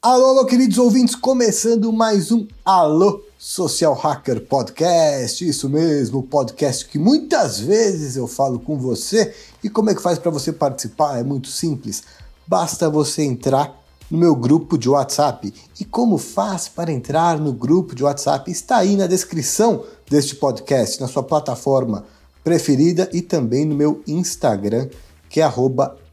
[0.00, 5.48] Alô, alô, queridos ouvintes, começando mais um Alô Social Hacker Podcast.
[5.48, 9.34] Isso mesmo, podcast que muitas vezes eu falo com você.
[9.64, 11.18] E como é que faz para você participar?
[11.18, 12.04] É muito simples.
[12.46, 13.81] Basta você entrar
[14.12, 15.54] no meu grupo de WhatsApp.
[15.80, 18.50] E como faz para entrar no grupo de WhatsApp?
[18.50, 22.04] Está aí na descrição deste podcast, na sua plataforma
[22.44, 24.90] preferida e também no meu Instagram,
[25.30, 25.50] que é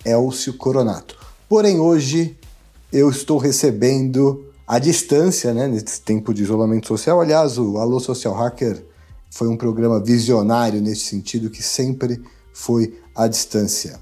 [0.05, 1.17] Elcio Coronato.
[1.49, 2.38] Porém, hoje
[2.93, 7.19] eu estou recebendo à distância, né, nesse tempo de isolamento social.
[7.19, 8.81] Aliás, o Alô Social Hacker
[9.29, 13.99] foi um programa visionário nesse sentido, que sempre foi à distância.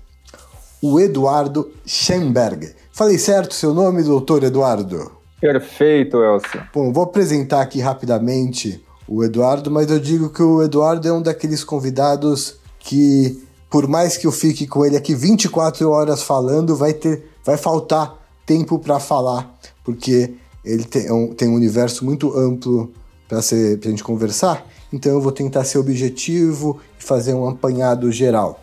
[0.79, 2.76] O Eduardo Schemberg.
[2.97, 5.11] Falei certo seu nome, doutor Eduardo?
[5.39, 6.63] Perfeito, Elcio.
[6.73, 11.21] Bom, vou apresentar aqui rapidamente o Eduardo, mas eu digo que o Eduardo é um
[11.21, 13.39] daqueles convidados que,
[13.69, 18.15] por mais que eu fique com ele aqui 24 horas falando, vai ter, vai faltar
[18.47, 20.33] tempo para falar, porque
[20.65, 22.91] ele tem um, tem um universo muito amplo
[23.29, 28.59] para a gente conversar, então eu vou tentar ser objetivo e fazer um apanhado geral.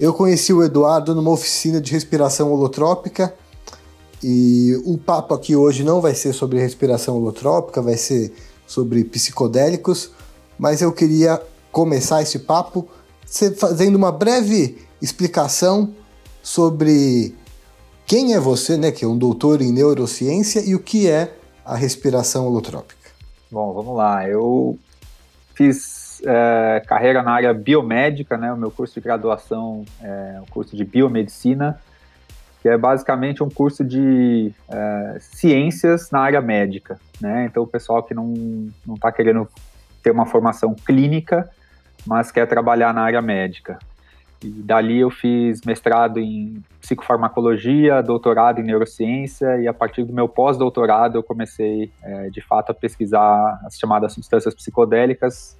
[0.00, 3.32] Eu conheci o Eduardo numa oficina de respiração holotrópica
[4.22, 8.32] e o papo aqui hoje não vai ser sobre respiração holotrópica, vai ser
[8.66, 10.10] sobre psicodélicos,
[10.58, 12.88] mas eu queria começar esse papo
[13.58, 15.94] fazendo uma breve explicação
[16.42, 17.34] sobre
[18.06, 21.74] quem é você, né, que é um doutor em neurociência, e o que é a
[21.74, 23.10] respiração holotrópica.
[23.50, 24.28] Bom, vamos lá.
[24.28, 24.78] Eu
[25.54, 28.52] fiz é, carreira na área biomédica, né?
[28.52, 31.80] O meu curso de graduação é o curso de biomedicina,
[32.66, 37.46] que é basicamente um curso de é, ciências na área médica, né?
[37.48, 39.48] Então, o pessoal que não está querendo
[40.02, 41.48] ter uma formação clínica,
[42.04, 43.78] mas quer trabalhar na área médica.
[44.42, 50.28] E dali eu fiz mestrado em psicofarmacologia, doutorado em neurociência, e a partir do meu
[50.28, 55.56] pós-doutorado eu comecei, é, de fato, a pesquisar as chamadas substâncias psicodélicas,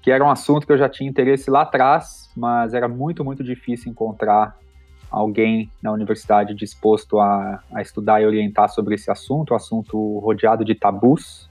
[0.00, 3.42] que era um assunto que eu já tinha interesse lá atrás, mas era muito, muito
[3.42, 4.56] difícil encontrar
[5.10, 10.74] alguém na universidade disposto a, a estudar e orientar sobre esse assunto, assunto rodeado de
[10.74, 11.48] tabus,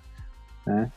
[0.66, 0.92] né?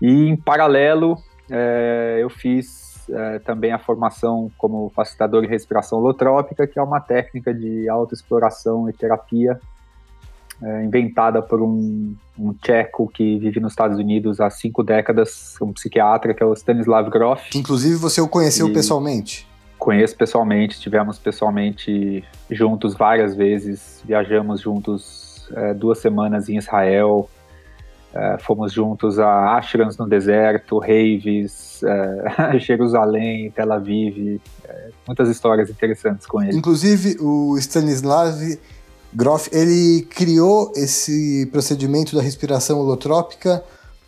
[0.00, 1.16] E, em paralelo,
[1.48, 7.00] é, eu fiz é, também a formação como facilitador de respiração holotrópica, que é uma
[7.00, 9.60] técnica de autoexploração e terapia
[10.62, 15.72] é, inventada por um, um, tcheco que vive nos Estados Unidos há cinco décadas, um
[15.72, 17.56] psiquiatra, que é o Stanislav Grof.
[17.56, 19.48] Inclusive, você o conheceu e pessoalmente?
[19.82, 27.28] Conheço pessoalmente, estivemos pessoalmente juntos várias vezes, viajamos juntos é, duas semanas em Israel,
[28.14, 34.40] é, fomos juntos a ashrams no deserto, raves, é, Jerusalém, Tel Aviv,
[35.04, 36.56] muitas histórias interessantes com ele.
[36.56, 38.38] Inclusive, o Stanislav
[39.12, 43.64] Grof, ele criou esse procedimento da respiração holotrópica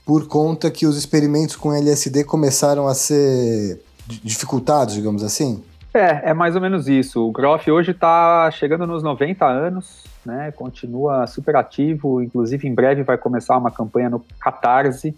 [0.06, 5.62] por conta que os experimentos com LSD começaram a ser dificultados, digamos assim?
[5.92, 7.26] É, é mais ou menos isso.
[7.26, 10.50] O Groff hoje está chegando nos 90 anos, né?
[10.52, 15.14] Continua super ativo, inclusive em breve vai começar uma campanha no Catarse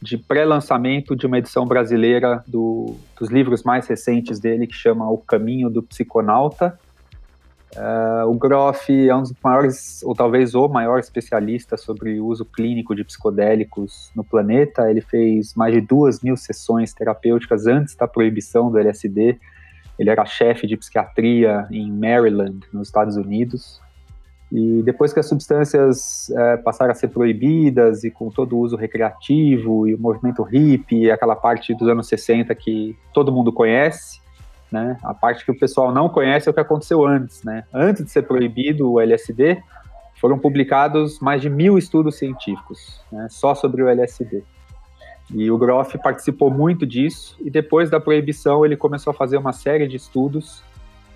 [0.00, 5.18] de pré-lançamento de uma edição brasileira do, dos livros mais recentes dele, que chama O
[5.18, 6.78] Caminho do Psiconauta.
[7.76, 12.44] Uh, o Groff é um dos maiores, ou talvez o maior especialista sobre o uso
[12.44, 14.90] clínico de psicodélicos no planeta.
[14.90, 19.38] Ele fez mais de duas mil sessões terapêuticas antes da proibição do LSD.
[19.98, 23.80] Ele era chefe de psiquiatria em Maryland, nos Estados Unidos.
[24.50, 28.76] E depois que as substâncias é, passaram a ser proibidas e com todo o uso
[28.76, 34.20] recreativo e o movimento hippie, aquela parte dos anos 60 que todo mundo conhece,
[34.70, 34.96] né?
[35.02, 37.64] A parte que o pessoal não conhece é o que aconteceu antes, né?
[37.72, 39.62] Antes de ser proibido o LSD,
[40.20, 43.26] foram publicados mais de mil estudos científicos, né?
[43.30, 44.42] Só sobre o LSD.
[45.32, 49.52] E o Groff participou muito disso, e depois da proibição ele começou a fazer uma
[49.52, 50.62] série de estudos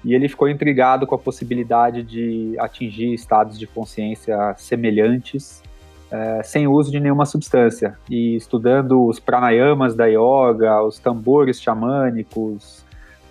[0.05, 5.63] e ele ficou intrigado com a possibilidade de atingir estados de consciência semelhantes
[6.11, 7.97] é, sem uso de nenhuma substância.
[8.11, 12.82] E estudando os pranayamas da yoga, os tambores xamânicos,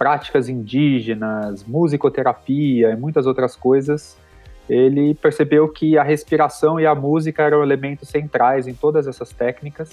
[0.01, 4.18] práticas indígenas, musicoterapia e muitas outras coisas,
[4.68, 9.92] ele percebeu que a respiração e a música eram elementos centrais em todas essas técnicas,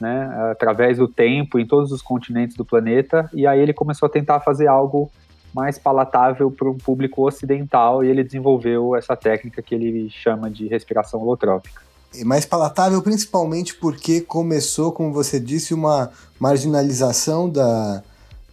[0.00, 4.08] né, através do tempo, em todos os continentes do planeta, e aí ele começou a
[4.08, 5.10] tentar fazer algo
[5.52, 10.68] mais palatável para um público ocidental e ele desenvolveu essa técnica que ele chama de
[10.68, 11.82] respiração holotrópica.
[12.24, 18.00] mais palatável, principalmente porque começou, como você disse, uma marginalização da,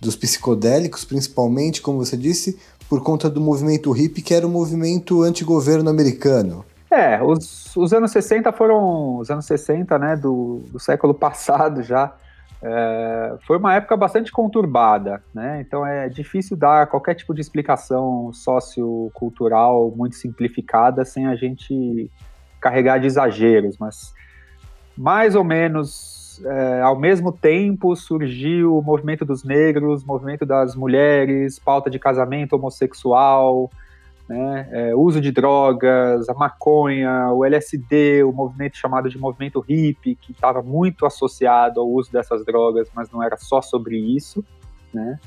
[0.02, 2.60] dos psicodélicos, principalmente, como você disse,
[2.90, 6.66] por conta do movimento hippie, que era um movimento antigoverno americano.
[6.90, 12.14] É, os, os anos 60 foram os anos 60, né, do, do século passado já.
[12.64, 15.62] É, foi uma época bastante conturbada, né?
[15.62, 22.12] Então é difícil dar qualquer tipo de explicação sociocultural muito simplificada sem a gente
[22.60, 24.14] carregar de exageros, mas
[24.96, 31.58] mais ou menos é, ao mesmo tempo surgiu o movimento dos negros, movimento das mulheres,
[31.60, 33.70] pauta de casamento homossexual,
[34.30, 40.16] né, é, uso de drogas, a maconha, o LSD, o movimento chamado de movimento hippie,
[40.16, 44.44] que estava muito associado ao uso dessas drogas, mas não era só sobre isso,
[44.94, 45.20] né?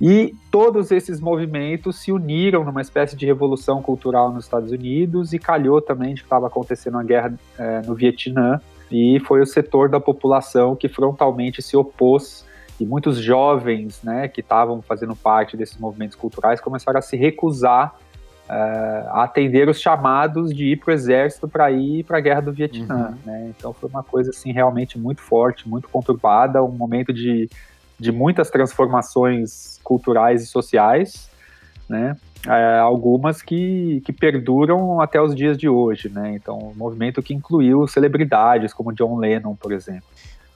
[0.00, 5.38] E todos esses movimentos se uniram numa espécie de revolução cultural nos Estados Unidos e
[5.38, 8.60] calhou também de que estava acontecendo uma guerra é, no Vietnã
[8.94, 12.46] e foi o setor da população que frontalmente se opôs
[12.78, 17.96] e muitos jovens, né, que estavam fazendo parte desses movimentos culturais começaram a se recusar
[18.48, 22.52] uh, atender os chamados de ir para o exército para ir para a guerra do
[22.52, 23.08] Vietnã.
[23.08, 23.16] Uhum.
[23.26, 23.52] Né?
[23.56, 27.50] Então foi uma coisa assim realmente muito forte, muito conturbada, um momento de,
[27.98, 31.28] de muitas transformações culturais e sociais,
[31.88, 32.16] né?
[32.46, 36.34] É, algumas que, que perduram até os dias de hoje, né?
[36.34, 40.04] Então, um movimento que incluiu celebridades como John Lennon, por exemplo.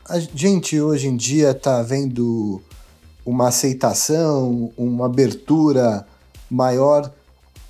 [0.09, 2.61] A gente hoje em dia está vendo
[3.25, 6.07] uma aceitação, uma abertura
[6.51, 7.11] maior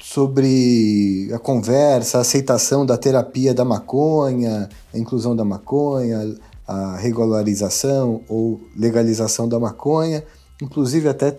[0.00, 6.34] sobre a conversa, a aceitação da terapia da maconha, a inclusão da maconha,
[6.66, 10.24] a regularização ou legalização da maconha.
[10.62, 11.36] Inclusive, até,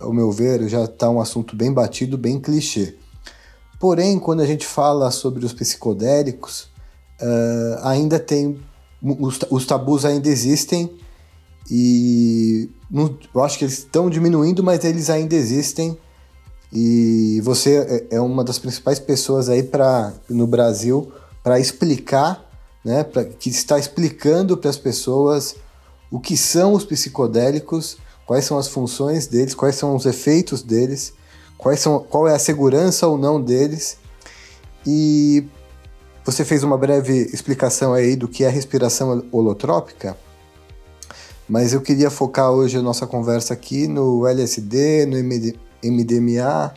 [0.00, 2.96] ao meu ver, já está um assunto bem batido, bem clichê.
[3.78, 6.68] Porém, quando a gente fala sobre os psicodélicos,
[7.20, 8.58] uh, ainda tem.
[9.02, 10.90] Os, os, tabus ainda existem
[11.70, 15.96] e não, eu acho que eles estão diminuindo, mas eles ainda existem
[16.72, 21.10] e você é, é uma das principais pessoas aí para no Brasil
[21.42, 22.44] para explicar,
[22.84, 25.56] né, pra, que está explicando para as pessoas
[26.10, 27.96] o que são os psicodélicos,
[28.30, 31.12] quais são as funções deles, quais são os efeitos deles,
[31.58, 33.96] quais são, qual é a segurança ou não deles.
[34.86, 35.44] E
[36.24, 40.16] você fez uma breve explicação aí do que é respiração holotrópica,
[41.48, 46.72] mas eu queria focar hoje a nossa conversa aqui no LSD, no MD, MDMA,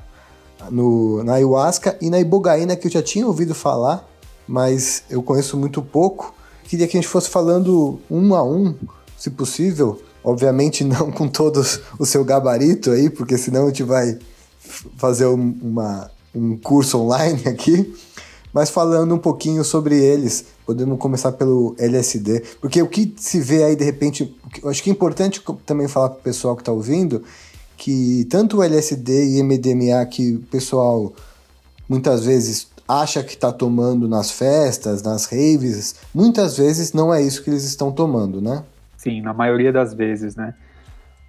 [0.71, 4.09] no, na ayahuasca e na ibogaína, que eu já tinha ouvido falar,
[4.47, 6.33] mas eu conheço muito pouco.
[6.63, 8.73] Queria que a gente fosse falando um a um,
[9.15, 10.01] se possível.
[10.23, 14.17] Obviamente não com todos o seu gabarito aí, porque senão a gente vai
[14.97, 17.93] fazer uma, um curso online aqui.
[18.53, 23.63] Mas falando um pouquinho sobre eles, podemos começar pelo LSD, porque o que se vê
[23.63, 26.71] aí de repente, eu acho que é importante também falar para o pessoal que está
[26.71, 27.23] ouvindo,
[27.75, 31.11] que tanto o LSD e MDMA que o pessoal
[31.89, 37.43] muitas vezes acha que está tomando nas festas, nas raves, muitas vezes não é isso
[37.43, 38.63] que eles estão tomando, né?
[39.03, 40.53] Sim, na maioria das vezes, né?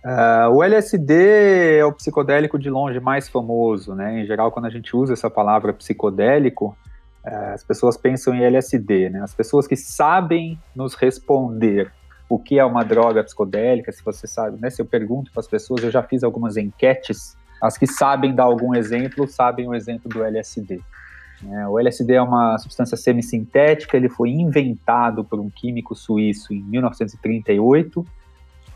[0.04, 4.20] Uh, o LSD é o psicodélico de longe mais famoso, né?
[4.20, 6.76] Em geral, quando a gente usa essa palavra psicodélico,
[7.26, 9.22] uh, as pessoas pensam em LSD, né?
[9.22, 11.90] As pessoas que sabem nos responder
[12.28, 14.70] o que é uma droga psicodélica, se você sabe, né?
[14.70, 18.44] Se eu pergunto para as pessoas, eu já fiz algumas enquetes, as que sabem dar
[18.44, 20.80] algum exemplo, sabem o exemplo do LSD.
[21.50, 26.62] É, o LSD é uma substância semissintética, ele foi inventado por um químico suíço em
[26.62, 28.06] 1938,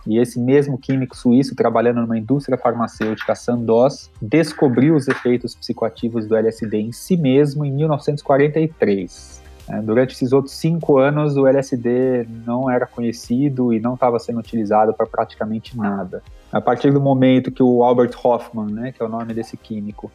[0.07, 6.35] e esse mesmo químico suíço, trabalhando numa indústria farmacêutica, Sandoz, descobriu os efeitos psicoativos do
[6.35, 9.43] LSD em si mesmo em 1943.
[9.69, 14.39] É, durante esses outros cinco anos, o LSD não era conhecido e não estava sendo
[14.39, 16.23] utilizado para praticamente nada.
[16.51, 20.11] A partir do momento que o Albert Hoffman, né, que é o nome desse químico,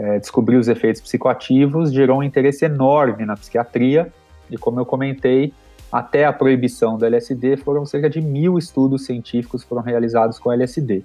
[0.00, 4.10] é, descobriu os efeitos psicoativos, gerou um interesse enorme na psiquiatria
[4.50, 5.52] e, como eu comentei,
[5.92, 11.04] até a proibição do LSD foram cerca de mil estudos científicos foram realizados com LSD.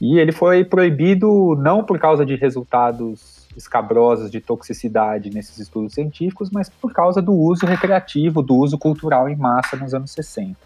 [0.00, 6.50] E ele foi proibido não por causa de resultados escabrosas de toxicidade nesses estudos científicos,
[6.50, 10.56] mas por causa do uso recreativo, do uso cultural em massa nos anos 60.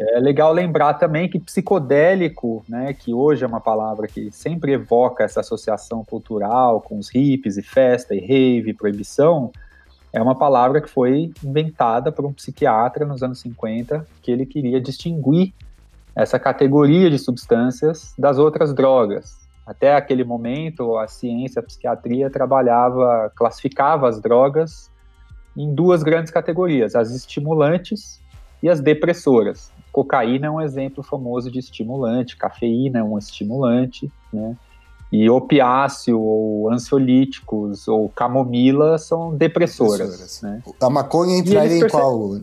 [0.00, 5.24] É legal lembrar também que psicodélico, né, que hoje é uma palavra que sempre evoca
[5.24, 9.52] essa associação cultural com os hippies e festa e rave, proibição,
[10.12, 14.80] é uma palavra que foi inventada por um psiquiatra nos anos 50, que ele queria
[14.80, 15.52] distinguir
[16.16, 23.30] essa categoria de substâncias das outras drogas, até aquele momento, a ciência, a psiquiatria trabalhava,
[23.36, 24.90] classificava as drogas
[25.56, 28.20] em duas grandes categorias: as estimulantes
[28.62, 29.70] e as depressoras.
[29.92, 34.56] Cocaína é um exemplo famoso de estimulante, cafeína é um estimulante, né?
[35.12, 40.10] E opiáceo, ou ansiolíticos, ou camomila são depressoras.
[40.10, 40.42] depressoras.
[40.42, 40.62] Né?
[40.80, 42.34] A maconha entraria em qual?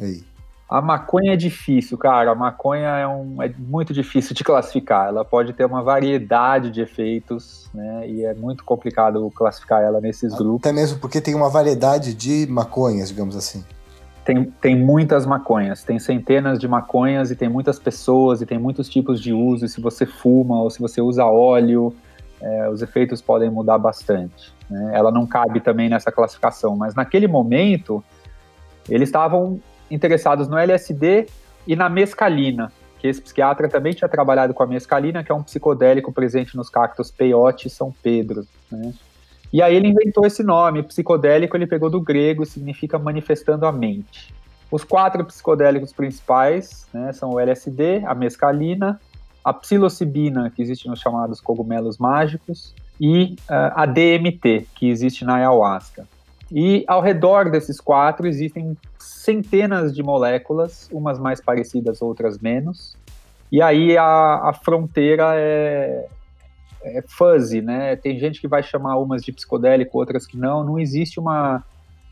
[0.00, 0.24] Aí.
[0.70, 2.30] A maconha é difícil, cara.
[2.30, 5.08] A maconha é, um, é muito difícil de classificar.
[5.08, 8.08] Ela pode ter uma variedade de efeitos, né?
[8.08, 10.60] E é muito complicado classificar ela nesses Até grupos.
[10.60, 13.64] Até mesmo porque tem uma variedade de maconhas, digamos assim.
[14.24, 18.88] Tem, tem muitas maconhas, tem centenas de maconhas e tem muitas pessoas e tem muitos
[18.88, 19.64] tipos de uso.
[19.64, 21.94] E se você fuma ou se você usa óleo,
[22.40, 24.52] é, os efeitos podem mudar bastante.
[24.68, 24.92] Né?
[24.94, 28.02] Ela não cabe também nessa classificação, mas naquele momento
[28.88, 29.60] eles estavam
[29.90, 31.26] interessados no LSD
[31.66, 35.42] e na mescalina, que esse psiquiatra também tinha trabalhado com a mescalina, que é um
[35.42, 38.92] psicodélico presente nos cactos peiote e São Pedro, né?
[39.52, 44.32] E aí ele inventou esse nome, psicodélico, ele pegou do grego, significa manifestando a mente.
[44.70, 49.00] Os quatro psicodélicos principais né, são o LSD, a mescalina,
[49.44, 55.36] a psilocibina, que existe nos chamados cogumelos mágicos, e uh, a DMT, que existe na
[55.36, 56.06] ayahuasca.
[56.52, 62.96] E ao redor desses quatro existem centenas de moléculas, umas mais parecidas, outras menos.
[63.50, 66.06] E aí a, a fronteira é,
[66.82, 67.96] é fuzzy, né?
[67.96, 70.64] Tem gente que vai chamar umas de psicodélico, outras que não.
[70.64, 71.64] Não existe uma,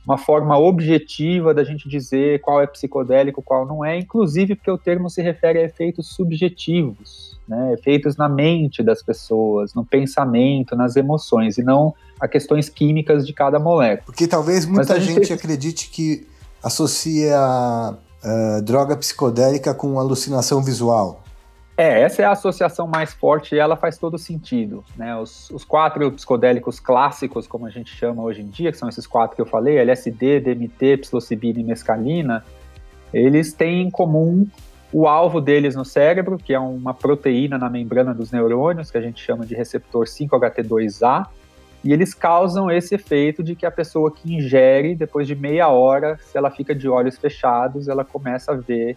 [0.06, 4.78] uma forma objetiva da gente dizer qual é psicodélico, qual não é, inclusive porque o
[4.78, 10.96] termo se refere a efeitos subjetivos né, efeitos na mente das pessoas, no pensamento, nas
[10.96, 14.04] emoções, e não a questões químicas de cada molécula.
[14.04, 16.26] Porque talvez muita gente, gente acredite que
[16.62, 21.22] associa uh, droga psicodélica com alucinação visual.
[21.78, 24.84] É, essa é a associação mais forte e ela faz todo sentido.
[24.96, 25.16] Né?
[25.16, 29.06] Os, os, quatro psicodélicos clássicos, como a gente chama hoje em dia, que são esses
[29.06, 32.44] quatro que eu falei, LSD, DMT, psilocibina e mescalina,
[33.14, 34.44] eles têm em comum
[34.92, 39.00] o alvo deles no cérebro, que é uma proteína na membrana dos neurônios, que a
[39.00, 41.28] gente chama de receptor 5-HT2A,
[41.84, 46.18] e eles causam esse efeito de que a pessoa que ingere, depois de meia hora,
[46.18, 48.96] se ela fica de olhos fechados, ela começa a ver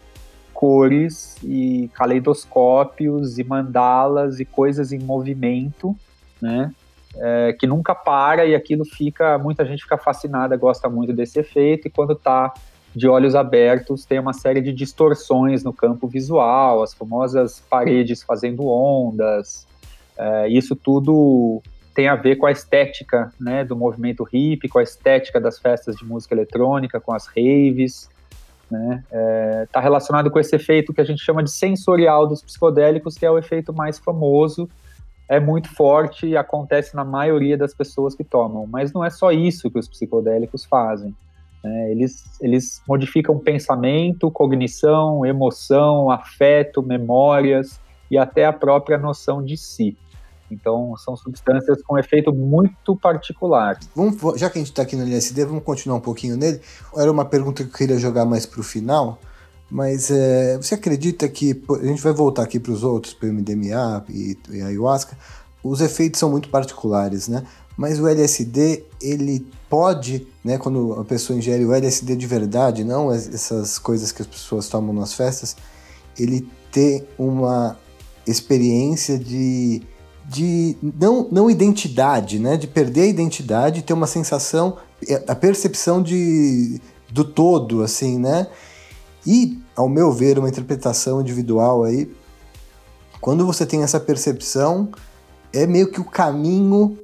[0.61, 5.97] cores e caleidoscópios e mandalas e coisas em movimento,
[6.39, 6.71] né?
[7.15, 11.87] É, que nunca para e aquilo fica, muita gente fica fascinada, gosta muito desse efeito,
[11.87, 12.53] e quando está
[12.95, 18.67] de olhos abertos tem uma série de distorções no campo visual, as famosas paredes fazendo
[18.67, 19.65] ondas.
[20.15, 21.59] É, isso tudo
[21.95, 25.95] tem a ver com a estética né, do movimento hip, com a estética das festas
[25.95, 28.07] de música eletrônica, com as raves.
[28.71, 29.03] Está né?
[29.11, 33.25] é, tá relacionado com esse efeito que a gente chama de sensorial dos psicodélicos, que
[33.25, 34.69] é o efeito mais famoso,
[35.27, 38.65] é muito forte e acontece na maioria das pessoas que tomam.
[38.65, 41.13] Mas não é só isso que os psicodélicos fazem.
[41.63, 41.91] Né?
[41.91, 49.97] Eles, eles modificam pensamento, cognição, emoção, afeto, memórias e até a própria noção de si.
[50.51, 53.79] Então, são substâncias com efeito muito particular.
[53.95, 56.61] Vamos, já que a gente está aqui no LSD, vamos continuar um pouquinho nele.
[56.95, 59.19] Era uma pergunta que eu queria jogar mais para o final,
[59.69, 63.33] mas é, você acredita que, a gente vai voltar aqui para os outros, para o
[63.33, 65.17] MDMA e, e ayahuasca,
[65.63, 67.45] os efeitos são muito particulares, né?
[67.77, 73.11] Mas o LSD, ele pode, né, quando a pessoa ingere o LSD de verdade, não
[73.11, 75.55] essas coisas que as pessoas tomam nas festas,
[76.19, 77.77] ele ter uma
[78.27, 79.81] experiência de,
[80.31, 86.01] de não, não identidade, né, de perder a identidade ter uma sensação, é, a percepção
[86.01, 88.47] de, do todo, assim, né?
[89.27, 92.09] E, ao meu ver, uma interpretação individual aí,
[93.19, 94.89] quando você tem essa percepção,
[95.51, 96.97] é meio que o caminho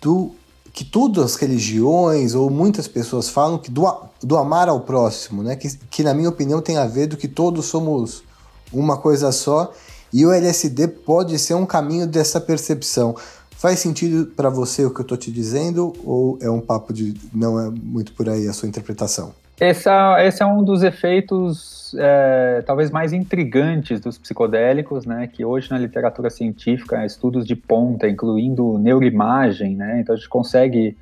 [0.00, 0.32] do
[0.72, 3.86] que todas as religiões ou muitas pessoas falam que do,
[4.20, 5.54] do amar ao próximo, né?
[5.54, 8.24] Que, que na minha opinião tem a ver do que todos somos
[8.72, 9.72] uma coisa só
[10.12, 13.16] e o LSD pode ser um caminho dessa percepção.
[13.50, 17.14] Faz sentido para você o que eu estou te dizendo ou é um papo de
[17.32, 19.32] não é muito por aí a sua interpretação?
[19.60, 25.28] Esse é, esse é um dos efeitos é, talvez mais intrigantes dos psicodélicos, né?
[25.28, 30.00] Que hoje na literatura científica, estudos de ponta, incluindo neuroimagem, né?
[30.00, 30.96] Então a gente consegue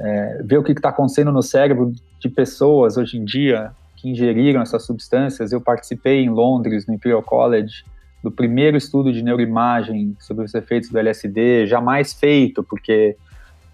[0.00, 4.62] é, ver o que está acontecendo no cérebro de pessoas hoje em dia que ingeriram
[4.62, 5.52] essas substâncias.
[5.52, 7.84] Eu participei em Londres, no Imperial College,
[8.22, 13.16] do primeiro estudo de neuroimagem sobre os efeitos do LSD, jamais feito, porque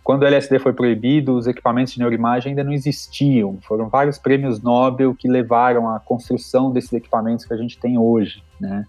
[0.04, 3.58] quando o LSD foi proibido, os equipamentos de neuroimagem ainda não existiam.
[3.62, 8.42] Foram vários prêmios Nobel que levaram à construção desses equipamentos que a gente tem hoje,
[8.60, 8.86] né?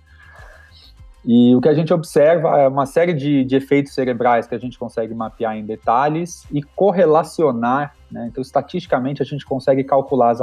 [1.26, 4.58] E o que a gente observa é uma série de, de, efeitos cerebrais que a
[4.58, 7.94] gente consegue mapear em detalhes e correlacionar.
[8.10, 8.28] Né?
[8.32, 10.40] Então, estatisticamente, a gente consegue calcular as,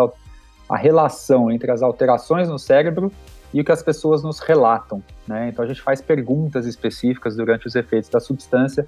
[0.68, 3.10] a relação entre as alterações no cérebro
[3.54, 5.00] e o que as pessoas nos relatam.
[5.28, 5.48] Né?
[5.48, 8.86] Então, a gente faz perguntas específicas durante os efeitos da substância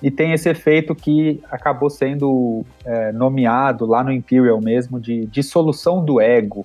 [0.00, 6.04] e tem esse efeito que acabou sendo é, nomeado lá no Imperial mesmo de dissolução
[6.04, 6.64] do ego.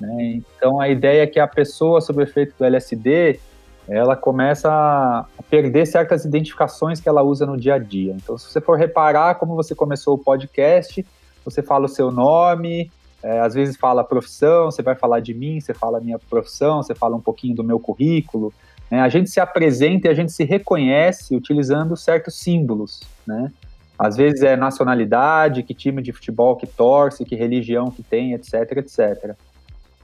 [0.00, 0.40] Né?
[0.56, 3.38] Então, a ideia é que a pessoa, sob o efeito do LSD,
[3.86, 8.14] ela começa a perder certas identificações que ela usa no dia a dia.
[8.16, 11.04] Então, se você for reparar como você começou o podcast,
[11.44, 12.90] você fala o seu nome,
[13.24, 16.94] é, às vezes fala profissão, você vai falar de mim, você fala minha profissão, você
[16.94, 18.52] fala um pouquinho do meu currículo.
[18.90, 19.00] Né?
[19.00, 23.50] A gente se apresenta e a gente se reconhece utilizando certos símbolos, né?
[23.98, 28.52] Às vezes é nacionalidade, que time de futebol que torce, que religião que tem, etc,
[28.76, 29.34] etc.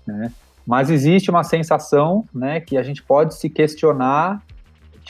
[0.06, 0.32] Né?
[0.66, 4.40] Mas existe uma sensação, né, que a gente pode se questionar,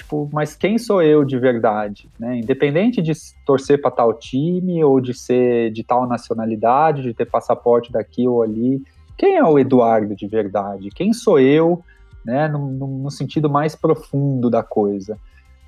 [0.00, 2.38] tipo, mas quem sou eu de verdade, né?
[2.38, 3.12] Independente de
[3.44, 8.42] torcer para tal time ou de ser de tal nacionalidade, de ter passaporte daqui ou
[8.42, 8.82] ali,
[9.16, 10.88] quem é o Eduardo de verdade?
[10.90, 11.82] Quem sou eu,
[12.24, 15.18] né, no, no sentido mais profundo da coisa?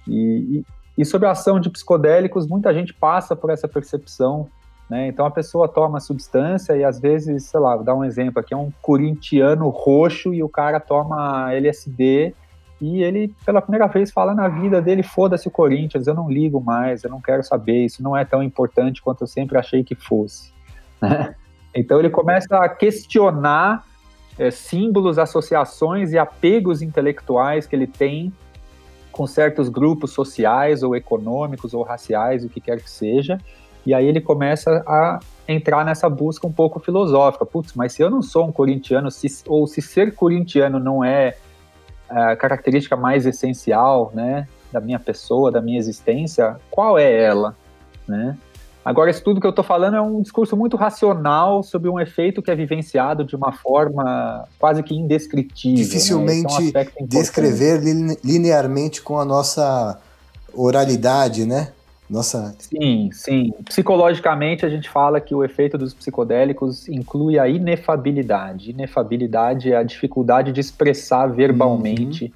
[0.09, 0.65] E,
[0.97, 4.49] e, e sobre a ação de psicodélicos, muita gente passa por essa percepção
[4.93, 5.07] né?
[5.07, 8.53] Então a pessoa toma substância e às vezes, sei lá, vou dar um exemplo aqui,
[8.53, 12.35] é um corintiano roxo e o cara toma LSD
[12.83, 16.61] e ele, pela primeira vez, fala na vida dele, foda-se o Corinthians, eu não ligo
[16.61, 19.95] mais, eu não quero saber, isso não é tão importante quanto eu sempre achei que
[19.95, 20.51] fosse.
[21.01, 21.35] Né?
[21.75, 23.85] Então ele começa a questionar
[24.39, 28.33] é, símbolos, associações e apegos intelectuais que ele tem
[29.11, 33.39] com certos grupos sociais ou econômicos ou raciais, o que quer que seja,
[33.85, 37.45] e aí ele começa a entrar nessa busca um pouco filosófica.
[37.45, 41.37] Putz, mas se eu não sou um corintiano, se, ou se ser corintiano não é
[42.13, 47.57] a característica mais essencial, né, da minha pessoa, da minha existência, qual é ela,
[48.07, 48.37] né?
[48.85, 52.43] Agora, isso tudo que eu estou falando é um discurso muito racional sobre um efeito
[52.43, 55.79] que é vivenciado de uma forma quase que indescritível.
[55.79, 55.85] Né?
[55.85, 56.83] Dificilmente né?
[56.83, 57.81] é um descrever
[58.25, 60.01] linearmente com a nossa
[60.53, 61.69] oralidade, né?
[62.13, 62.55] Nossa.
[62.59, 63.55] Sim, sim.
[63.65, 68.71] Psicologicamente, a gente fala que o efeito dos psicodélicos inclui a inefabilidade.
[68.71, 72.31] Inefabilidade é a dificuldade de expressar verbalmente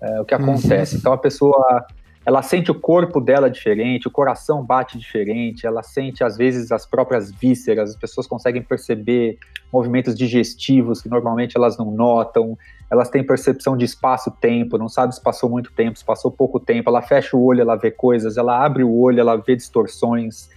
[0.00, 0.08] uhum.
[0.08, 0.94] é, o que acontece.
[0.94, 1.00] Uhum.
[1.00, 1.84] Então, a pessoa
[2.24, 6.86] ela sente o corpo dela diferente, o coração bate diferente, ela sente às vezes as
[6.86, 9.38] próprias vísceras, as pessoas conseguem perceber
[9.72, 12.56] movimentos digestivos que normalmente elas não notam,
[12.88, 16.88] elas têm percepção de espaço-tempo, não sabe se passou muito tempo, se passou pouco tempo,
[16.88, 20.48] ela fecha o olho, ela vê coisas, ela abre o olho, ela vê distorções,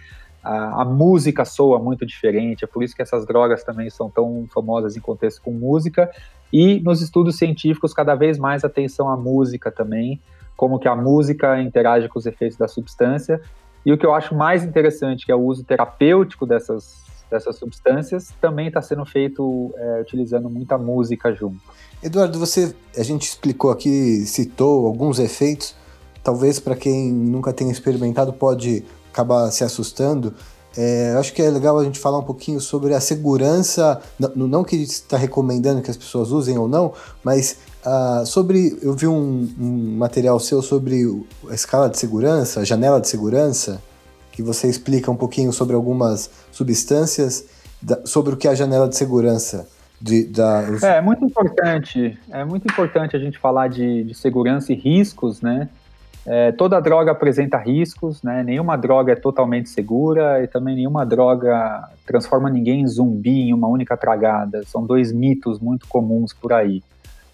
[0.44, 4.46] a, a música soa muito diferente, é por isso que essas drogas também são tão
[4.54, 6.12] famosas em contexto com música,
[6.54, 10.22] e nos estudos científicos cada vez mais atenção à música também,
[10.56, 13.42] como que a música interage com os efeitos da substância.
[13.86, 18.34] E o que eu acho mais interessante, que é o uso terapêutico dessas, dessas substâncias,
[18.42, 21.60] também está sendo feito é, utilizando muita música junto.
[22.02, 25.76] Eduardo, você, a gente explicou aqui, citou alguns efeitos.
[26.24, 30.34] Talvez para quem nunca tenha experimentado pode acabar se assustando.
[30.78, 34.64] É, acho que é legal a gente falar um pouquinho sobre a segurança, não, não
[34.64, 39.48] que está recomendando que as pessoas usem ou não, mas Uh, sobre, eu vi um,
[39.60, 41.04] um, material seu sobre
[41.48, 43.80] a escala de segurança, a janela de segurança,
[44.32, 47.46] que você explica um pouquinho sobre algumas substâncias,
[47.80, 49.68] da, sobre o que é a janela de segurança.
[50.02, 50.64] De, da.
[50.82, 55.42] É, é muito importante, é muito importante a gente falar de, de segurança e riscos,
[55.42, 55.70] né?
[56.26, 58.44] É, toda droga apresenta riscos, né?
[58.44, 63.68] Nenhuma droga é totalmente segura e também nenhuma droga transforma ninguém em zumbi em uma
[63.68, 64.64] única tragada.
[64.66, 66.84] São dois mitos muito comuns por aí,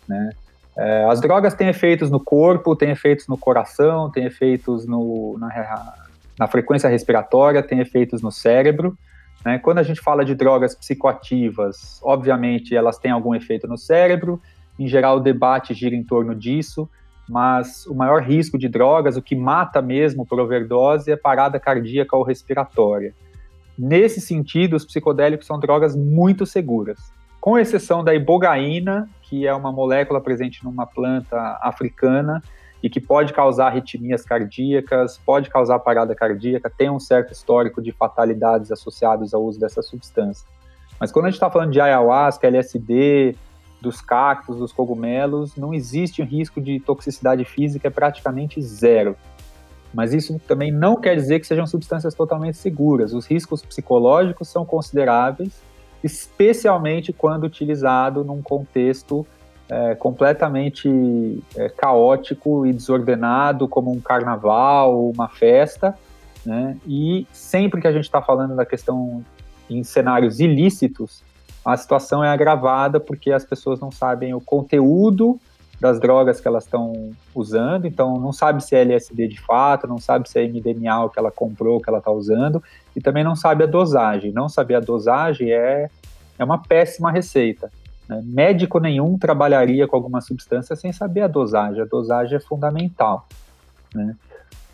[0.07, 0.31] né?
[0.77, 5.93] É, as drogas têm efeitos no corpo, têm efeitos no coração, têm efeitos no, na,
[6.39, 8.97] na frequência respiratória, têm efeitos no cérebro.
[9.45, 9.60] Né?
[9.60, 14.41] Quando a gente fala de drogas psicoativas, obviamente elas têm algum efeito no cérebro,
[14.79, 16.89] em geral o debate gira em torno disso,
[17.27, 22.15] mas o maior risco de drogas, o que mata mesmo por overdose, é parada cardíaca
[22.15, 23.13] ou respiratória.
[23.77, 29.72] Nesse sentido, os psicodélicos são drogas muito seguras com exceção da ibogaína, que é uma
[29.72, 32.44] molécula presente numa planta africana
[32.84, 37.94] e que pode causar arritmias cardíacas, pode causar parada cardíaca, tem um certo histórico de
[37.94, 40.46] fatalidades associadas ao uso dessa substância.
[41.00, 43.38] Mas quando a gente está falando de ayahuasca, LSD,
[43.80, 49.15] dos cactos, dos cogumelos, não existe um risco de toxicidade física, é praticamente zero.
[49.94, 53.13] Mas isso também não quer dizer que sejam substâncias totalmente seguras.
[53.13, 55.70] Os riscos psicológicos são consideráveis
[56.03, 59.25] especialmente quando utilizado num contexto
[59.69, 65.97] é, completamente é, caótico e desordenado, como um carnaval, uma festa,
[66.45, 66.75] né?
[66.85, 69.23] E sempre que a gente está falando da questão
[69.69, 71.23] em cenários ilícitos,
[71.63, 75.39] a situação é agravada porque as pessoas não sabem o conteúdo
[75.82, 79.98] das drogas que elas estão usando, então não sabe se é LSD de fato, não
[79.98, 82.63] sabe se é MDMA que ela comprou, que ela está usando,
[82.96, 84.32] e também não sabe a dosagem.
[84.32, 85.89] Não saber a dosagem é,
[86.38, 87.72] é uma péssima receita.
[88.08, 88.22] Né?
[88.24, 91.82] Médico nenhum trabalharia com alguma substância sem saber a dosagem.
[91.82, 93.28] A dosagem é fundamental.
[93.96, 94.15] Né?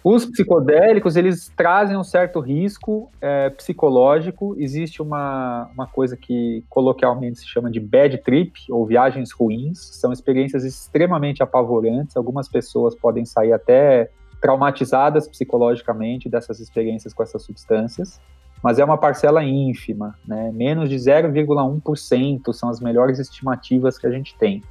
[0.10, 4.56] Os psicodélicos, eles trazem um certo risco é, psicológico.
[4.58, 9.78] Existe uma, uma coisa que coloquialmente se chama de bad trip, ou viagens ruins.
[9.78, 12.16] São experiências extremamente apavorantes.
[12.16, 18.22] Algumas pessoas podem sair até traumatizadas psicologicamente dessas experiências com essas substâncias,
[18.64, 20.54] mas é uma parcela ínfima, né?
[20.54, 24.64] menos de 0,1% são as melhores estimativas que a gente tem.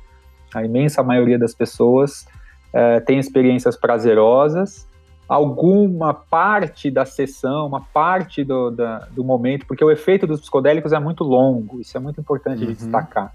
[0.55, 2.27] A imensa maioria das pessoas
[2.73, 4.87] é, tem experiências prazerosas,
[5.29, 10.93] alguma parte da sessão, uma parte do, da, do momento, porque o efeito dos psicodélicos
[10.93, 12.69] é muito longo, isso é muito importante uhum.
[12.69, 13.35] de destacar.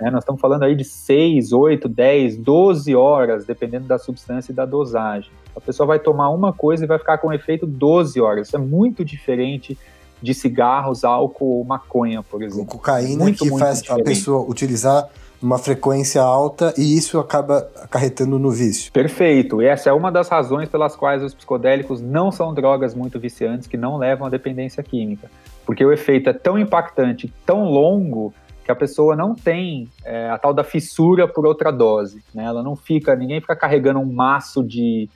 [0.00, 0.10] Né?
[0.10, 4.64] Nós estamos falando aí de 6, 8, 10, 12 horas, dependendo da substância e da
[4.64, 5.30] dosagem.
[5.54, 8.48] A pessoa vai tomar uma coisa e vai ficar com efeito 12 horas.
[8.48, 9.76] Isso é muito diferente
[10.22, 12.66] de cigarros, álcool ou maconha, por exemplo.
[12.66, 14.00] Cocaína muito, que muito faz diferente.
[14.00, 15.08] a pessoa utilizar
[15.42, 18.92] uma frequência alta e isso acaba acarretando no vício.
[18.92, 19.60] Perfeito.
[19.60, 23.66] E essa é uma das razões pelas quais os psicodélicos não são drogas muito viciantes
[23.66, 25.30] que não levam à dependência química.
[25.66, 28.32] Porque o efeito é tão impactante, tão longo,
[28.64, 32.22] que a pessoa não tem é, a tal da fissura por outra dose.
[32.32, 32.44] Né?
[32.44, 35.08] Ela não fica, ninguém fica carregando um maço de,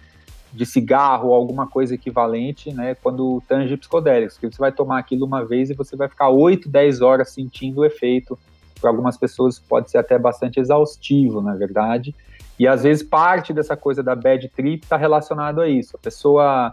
[0.53, 4.35] de cigarro ou alguma coisa equivalente né, quando tange psicodélicos.
[4.35, 7.83] Porque você vai tomar aquilo uma vez e você vai ficar 8, 10 horas sentindo
[7.83, 8.37] o efeito
[8.87, 12.15] para algumas pessoas pode ser até bastante exaustivo, na verdade.
[12.57, 15.97] E às vezes parte dessa coisa da bad trip está relacionado a isso.
[15.97, 16.73] A pessoa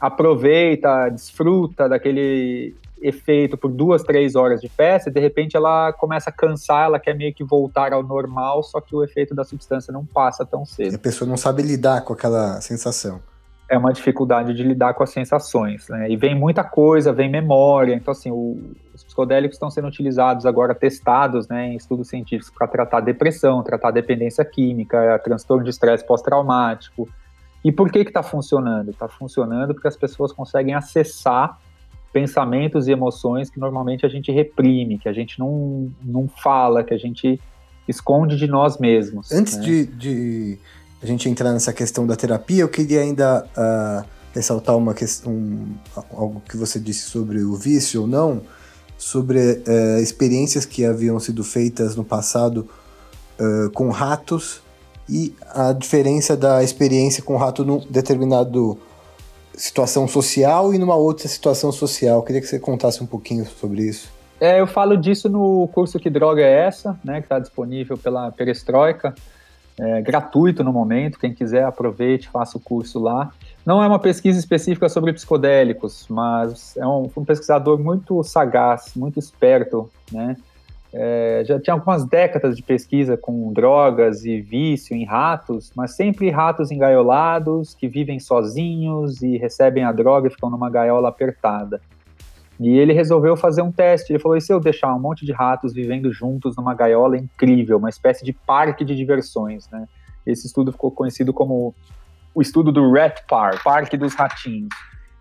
[0.00, 6.30] aproveita, desfruta daquele efeito por duas, três horas de festa e de repente ela começa
[6.30, 9.92] a cansar, ela quer meio que voltar ao normal, só que o efeito da substância
[9.92, 10.92] não passa tão cedo.
[10.92, 13.20] E a pessoa não sabe lidar com aquela sensação
[13.72, 16.10] é uma dificuldade de lidar com as sensações, né?
[16.10, 17.94] E vem muita coisa, vem memória.
[17.94, 18.58] Então, assim, o,
[18.94, 23.90] os psicodélicos estão sendo utilizados agora, testados, né, em estudos científicos para tratar depressão, tratar
[23.90, 27.08] dependência química, transtorno de estresse pós-traumático.
[27.64, 28.90] E por que que está funcionando?
[28.90, 31.58] Está funcionando porque as pessoas conseguem acessar
[32.12, 36.92] pensamentos e emoções que normalmente a gente reprime, que a gente não, não fala, que
[36.92, 37.40] a gente
[37.88, 39.32] esconde de nós mesmos.
[39.32, 39.62] Antes né?
[39.62, 40.58] de, de
[41.02, 45.74] a gente entrar nessa questão da terapia, eu queria ainda uh, ressaltar uma questão, um,
[46.12, 48.42] algo que você disse sobre o vício ou não,
[48.96, 52.68] sobre uh, experiências que haviam sido feitas no passado
[53.40, 54.62] uh, com ratos
[55.08, 58.78] e a diferença da experiência com rato num determinado
[59.54, 62.18] situação social e numa outra situação social.
[62.18, 64.08] Eu queria que você contasse um pouquinho sobre isso.
[64.40, 68.30] É, eu falo disso no curso Que Droga é Essa, né, que está disponível pela
[68.30, 69.14] Perestroika
[69.82, 71.18] é, gratuito no momento.
[71.18, 73.32] Quem quiser, aproveite, faça o curso lá.
[73.66, 79.18] Não é uma pesquisa específica sobre psicodélicos, mas é um, um pesquisador muito sagaz, muito
[79.18, 80.36] esperto, né?
[80.94, 86.28] É, já tinha algumas décadas de pesquisa com drogas e vício em ratos, mas sempre
[86.28, 91.80] ratos engaiolados, que vivem sozinhos e recebem a droga e ficam numa gaiola apertada.
[92.60, 94.12] E ele resolveu fazer um teste.
[94.12, 97.78] Ele falou: e se eu deixar um monte de ratos vivendo juntos numa gaiola incrível,
[97.78, 99.86] uma espécie de parque de diversões, né?
[100.26, 101.74] Esse estudo ficou conhecido como
[102.34, 104.68] o estudo do Rat Park, Parque dos Ratinhos.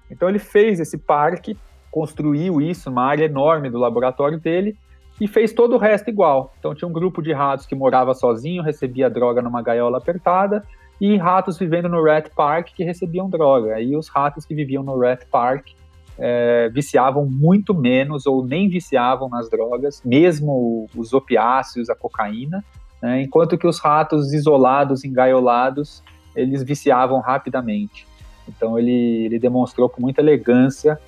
[0.10, 1.58] Então ele fez esse parque,
[1.90, 4.78] construiu isso numa área enorme do laboratório dele
[5.20, 6.54] e fez todo o resto igual.
[6.60, 10.64] Então tinha um grupo de ratos que morava sozinho, recebia droga numa gaiola apertada,
[11.00, 13.80] e ratos vivendo no Rat Park que recebiam droga.
[13.82, 15.70] E os ratos que viviam no Rat Park
[16.18, 22.64] é, viciavam muito menos ou nem viciavam nas drogas, mesmo os opiáceos, a cocaína,
[23.02, 26.04] né, enquanto que os ratos isolados, engaiolados,
[26.36, 28.08] eles viciavam rapidamente.
[28.48, 31.00] Então ele, ele demonstrou com muita elegância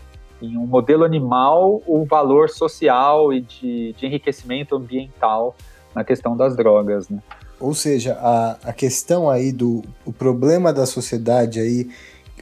[0.42, 5.56] em um modelo animal o valor social e de, de enriquecimento ambiental
[5.96, 7.20] na questão das drogas, né?
[7.60, 11.90] Ou seja, a, a questão aí do o problema da sociedade aí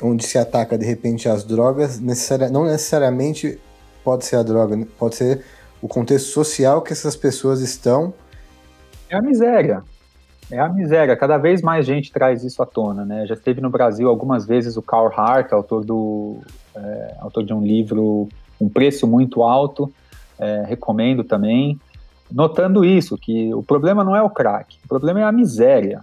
[0.02, 3.60] onde se ataca de repente as drogas, não necessariamente
[4.04, 4.88] pode ser a droga, né?
[4.98, 5.44] pode ser
[5.82, 8.14] o contexto social que essas pessoas estão.
[9.10, 9.84] É a miséria.
[10.52, 11.16] É a miséria.
[11.16, 13.26] Cada vez mais gente traz isso à tona, né?
[13.26, 16.40] Já esteve no Brasil algumas vezes o Carl Hart, autor do
[16.76, 18.28] é, autor de um livro
[18.60, 19.92] Um Preço Muito Alto,
[20.38, 21.80] é, recomendo também.
[22.30, 26.02] notando isso, que o problema não é o crack, o problema é a miséria,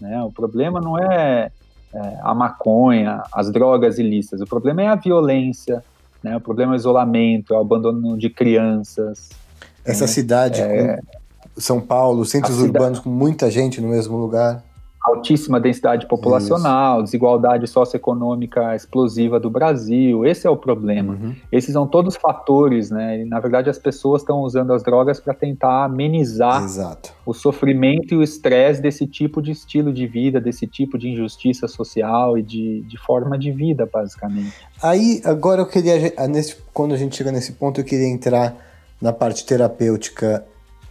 [0.00, 0.22] né?
[0.22, 1.50] O problema não é,
[1.94, 5.82] é a maconha, as drogas ilícitas, o problema é a violência,
[6.22, 6.36] né?
[6.36, 9.30] O problema é o isolamento, é o abandono de crianças.
[9.84, 10.08] Essa né?
[10.08, 10.98] cidade, é,
[11.56, 14.62] São Paulo, centros urbanos com muita gente no mesmo lugar
[15.04, 17.04] altíssima densidade populacional, Isso.
[17.04, 20.24] desigualdade socioeconômica explosiva do Brasil.
[20.24, 21.12] Esse é o problema.
[21.12, 21.36] Uhum.
[21.52, 23.20] Esses são todos fatores, né?
[23.20, 27.12] E, na verdade, as pessoas estão usando as drogas para tentar amenizar Exato.
[27.26, 31.68] o sofrimento e o estresse desse tipo de estilo de vida, desse tipo de injustiça
[31.68, 34.54] social e de, de forma de vida, basicamente.
[34.82, 38.56] Aí, agora eu queria, nesse, quando a gente chega nesse ponto, eu queria entrar
[39.02, 40.46] na parte terapêutica.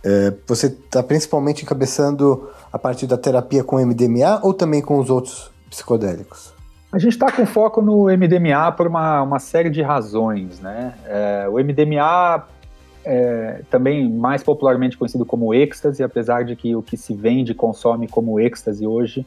[0.06, 5.10] É, você está principalmente encabeçando a partir da terapia com MDMA ou também com os
[5.10, 6.54] outros psicodélicos?
[6.92, 10.94] A gente está com foco no MDMA por uma, uma série de razões, né?
[11.06, 12.46] É, o MDMA
[13.06, 17.56] é também mais popularmente conhecido como êxtase, apesar de que o que se vende e
[17.56, 19.26] consome como êxtase hoje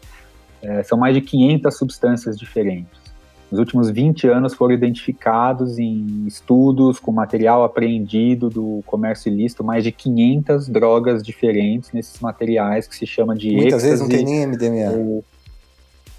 [0.63, 3.06] é, são mais de 500 substâncias diferentes.
[3.51, 9.85] Nos últimos 20 anos foram identificados em estudos com material apreendido do comércio ilícito mais
[9.85, 14.25] de 500 drogas diferentes nesses materiais que se chama de Muitas êxtase, vezes não tem
[14.25, 15.23] nem MDMA.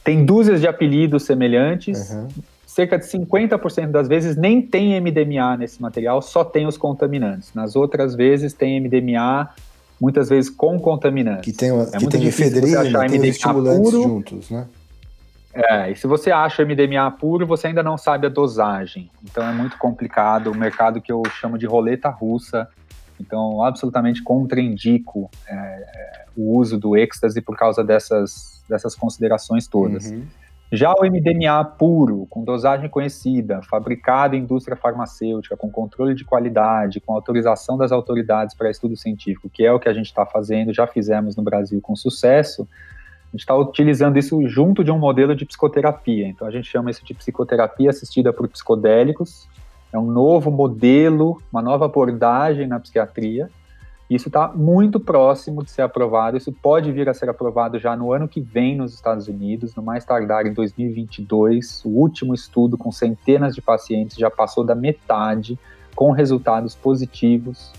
[0.05, 2.11] Tem dúzias de apelidos semelhantes.
[2.11, 2.27] Uhum.
[2.65, 7.51] Cerca de 50% das vezes nem tem MDMA nesse material, só tem os contaminantes.
[7.53, 9.49] Nas outras vezes tem MDMA,
[9.99, 11.43] muitas vezes com contaminantes.
[11.43, 14.65] Que tem, é que tem efedrina, tem MDMA estimulantes puro, juntos, né?
[15.57, 19.09] É, e se você acha MDMA puro, você ainda não sabe a dosagem.
[19.23, 20.51] Então é muito complicado.
[20.51, 22.67] O mercado que eu chamo de roleta russa.
[23.19, 30.11] Então, absolutamente contraindico é, é, o uso do êxtase por causa dessas, dessas considerações todas.
[30.11, 30.27] Uhum.
[30.71, 36.99] Já o MDMA puro, com dosagem conhecida, fabricado em indústria farmacêutica, com controle de qualidade,
[36.99, 40.73] com autorização das autoridades para estudo científico, que é o que a gente está fazendo,
[40.73, 42.67] já fizemos no Brasil com sucesso,
[43.27, 46.27] a gente está utilizando isso junto de um modelo de psicoterapia.
[46.27, 49.47] Então a gente chama isso de psicoterapia assistida por psicodélicos.
[49.91, 53.49] É um novo modelo, uma nova abordagem na psiquiatria.
[54.09, 56.37] Isso está muito próximo de ser aprovado.
[56.37, 59.83] Isso pode vir a ser aprovado já no ano que vem nos Estados Unidos, no
[59.83, 61.83] mais tardar em 2022.
[61.83, 65.59] O último estudo com centenas de pacientes já passou da metade,
[65.93, 67.73] com resultados positivos.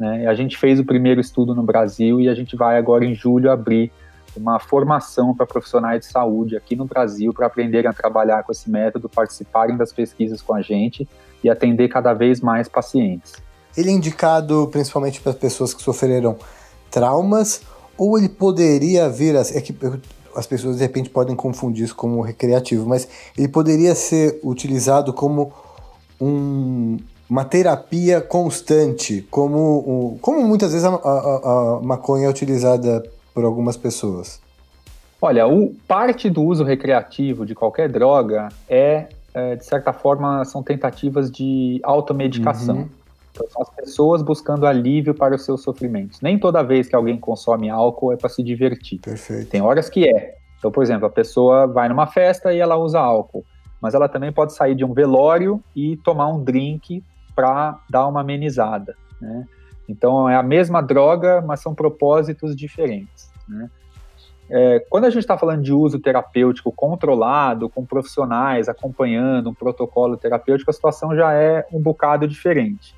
[0.00, 0.26] Né?
[0.26, 3.50] A gente fez o primeiro estudo no Brasil e a gente vai agora em julho
[3.50, 3.92] abrir
[4.36, 8.70] uma formação para profissionais de saúde aqui no Brasil para aprenderem a trabalhar com esse
[8.70, 11.08] método, participarem das pesquisas com a gente
[11.42, 13.34] e atender cada vez mais pacientes.
[13.76, 16.36] Ele é indicado principalmente para pessoas que sofreram
[16.90, 17.62] traumas
[17.96, 19.40] ou ele poderia vir a.
[19.40, 19.76] É que
[20.34, 25.52] as pessoas de repente podem confundir isso como recreativo, mas ele poderia ser utilizado como
[26.20, 33.02] um, uma terapia constante, como, como muitas vezes a, a, a maconha é utilizada
[33.36, 34.40] por algumas pessoas?
[35.20, 40.62] Olha, o, parte do uso recreativo de qualquer droga é, é de certa forma, são
[40.62, 42.76] tentativas de automedicação.
[42.76, 42.88] Uhum.
[43.30, 46.22] Então, são as pessoas buscando alívio para os seus sofrimentos.
[46.22, 49.00] Nem toda vez que alguém consome álcool é para se divertir.
[49.02, 49.50] Perfeito.
[49.50, 50.36] Tem horas que é.
[50.58, 53.44] Então, por exemplo, a pessoa vai numa festa e ela usa álcool,
[53.82, 58.22] mas ela também pode sair de um velório e tomar um drink para dar uma
[58.22, 59.44] amenizada, né?
[59.88, 63.30] Então é a mesma droga, mas são propósitos diferentes.
[63.48, 63.70] Né?
[64.48, 70.16] É, quando a gente está falando de uso terapêutico controlado, com profissionais acompanhando um protocolo
[70.16, 72.94] terapêutico, a situação já é um bocado diferente.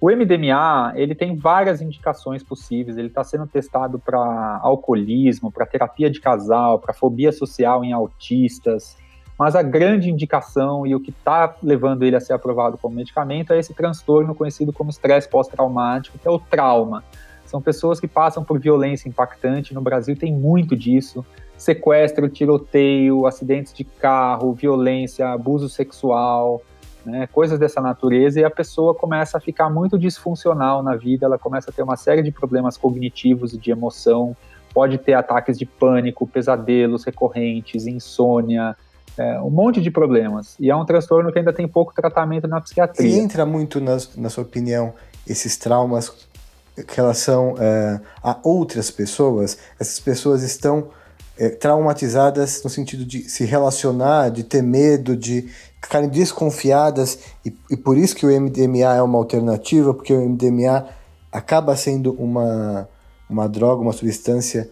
[0.00, 2.96] O MDMA ele tem várias indicações possíveis.
[2.96, 8.96] Ele está sendo testado para alcoolismo, para terapia de casal, para fobia social em autistas,
[9.38, 13.52] mas a grande indicação e o que está levando ele a ser aprovado como medicamento
[13.52, 17.04] é esse transtorno conhecido como estresse pós-traumático, que é o trauma.
[17.46, 21.24] São pessoas que passam por violência impactante, no Brasil tem muito disso,
[21.56, 26.60] sequestro, tiroteio, acidentes de carro, violência, abuso sexual,
[27.06, 31.38] né, coisas dessa natureza, e a pessoa começa a ficar muito disfuncional na vida, ela
[31.38, 34.36] começa a ter uma série de problemas cognitivos e de emoção,
[34.74, 38.76] pode ter ataques de pânico, pesadelos recorrentes, insônia,
[39.18, 40.54] é, um monte de problemas.
[40.58, 43.08] E é um transtorno que ainda tem pouco tratamento na psiquiatria.
[43.08, 44.94] E entra muito, na, na sua opinião,
[45.26, 46.12] esses traumas
[46.76, 49.58] em relação é, a outras pessoas?
[49.78, 50.88] Essas pessoas estão
[51.36, 55.48] é, traumatizadas no sentido de se relacionar, de ter medo, de
[55.82, 60.86] ficarem desconfiadas, e, e por isso que o MDMA é uma alternativa, porque o MDMA
[61.30, 62.88] acaba sendo uma,
[63.30, 64.68] uma droga, uma substância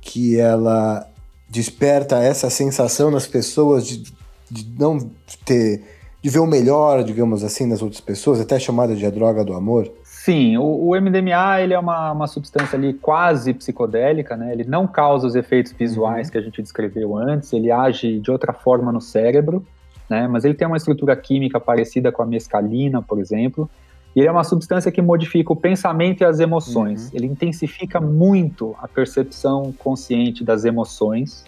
[0.00, 1.06] que ela
[1.50, 4.04] desperta essa sensação nas pessoas de,
[4.48, 4.98] de não
[5.44, 5.82] ter.
[6.22, 9.52] de ver o melhor, digamos assim, nas outras pessoas, até chamada de a droga do
[9.52, 9.90] amor?
[10.04, 14.52] Sim, o, o, MDMA ele é uma, uma substância ali quase psicodélica, né?
[14.52, 16.32] Ele não causa os efeitos visuais uhum.
[16.32, 19.66] que a gente descreveu antes, ele age de outra forma no cérebro,
[20.08, 20.28] né?
[20.28, 23.68] Mas ele tem uma estrutura química parecida com a mescalina, por exemplo.
[24.14, 27.04] E ele é uma substância que modifica o pensamento e as emoções.
[27.04, 27.10] Uhum.
[27.14, 31.44] Ele intensifica muito a percepção consciente das emoções,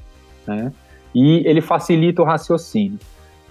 [0.47, 0.73] né?
[1.15, 2.99] E ele facilita o raciocínio.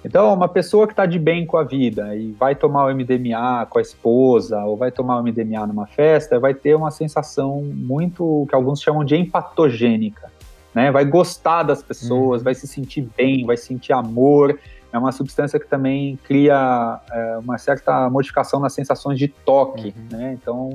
[0.03, 3.67] Então, uma pessoa que está de bem com a vida e vai tomar o MDMA
[3.69, 8.47] com a esposa ou vai tomar o MDMA numa festa, vai ter uma sensação muito
[8.49, 10.31] que alguns chamam de empatogênica,
[10.73, 10.91] né?
[10.91, 12.45] Vai gostar das pessoas, uhum.
[12.45, 14.57] vai se sentir bem, vai sentir amor.
[14.91, 20.17] É uma substância que também cria é, uma certa modificação nas sensações de toque, uhum.
[20.17, 20.33] né?
[20.33, 20.69] Então,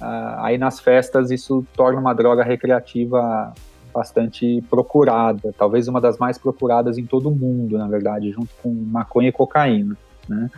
[0.00, 3.52] uh, aí nas festas isso torna uma droga recreativa
[3.92, 8.72] bastante procurada, talvez uma das mais procuradas em todo o mundo, na verdade, junto com
[8.72, 10.50] maconha e cocaína, né?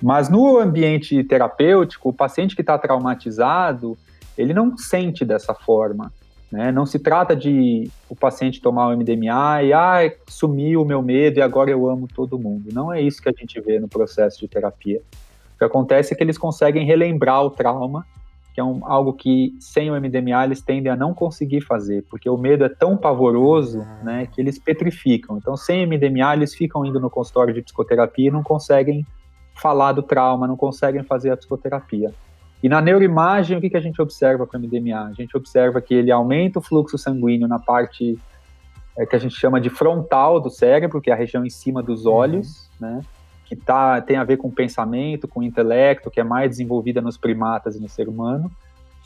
[0.00, 3.96] Mas no ambiente terapêutico, o paciente que está traumatizado,
[4.36, 6.12] ele não sente dessa forma,
[6.52, 6.70] né?
[6.70, 11.38] Não se trata de o paciente tomar o MDMA e ah, sumiu o meu medo
[11.38, 12.68] e agora eu amo todo mundo.
[12.72, 15.00] Não é isso que a gente vê no processo de terapia.
[15.54, 18.04] O que acontece é que eles conseguem relembrar o trauma
[18.52, 22.28] que é um, algo que sem o MDMA eles tendem a não conseguir fazer, porque
[22.28, 25.38] o medo é tão pavoroso, né, que eles petrificam.
[25.38, 29.06] Então, sem MDMA eles ficam indo no consultório de psicoterapia e não conseguem
[29.54, 32.12] falar do trauma, não conseguem fazer a psicoterapia.
[32.62, 35.08] E na neuroimagem, o que, que a gente observa com o MDMA?
[35.08, 38.16] A gente observa que ele aumenta o fluxo sanguíneo na parte
[38.96, 41.82] é, que a gente chama de frontal do cérebro, que é a região em cima
[41.82, 42.12] dos uhum.
[42.12, 42.88] olhos, uhum.
[42.88, 43.00] né?
[43.46, 47.76] que tá, tem a ver com pensamento, com intelecto, que é mais desenvolvida nos primatas
[47.76, 48.50] e no ser humano.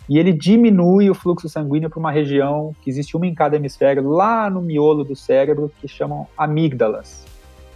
[0.09, 4.09] E ele diminui o fluxo sanguíneo para uma região que existe uma em cada hemisfério,
[4.09, 7.25] lá no miolo do cérebro, que chamam amígdalas,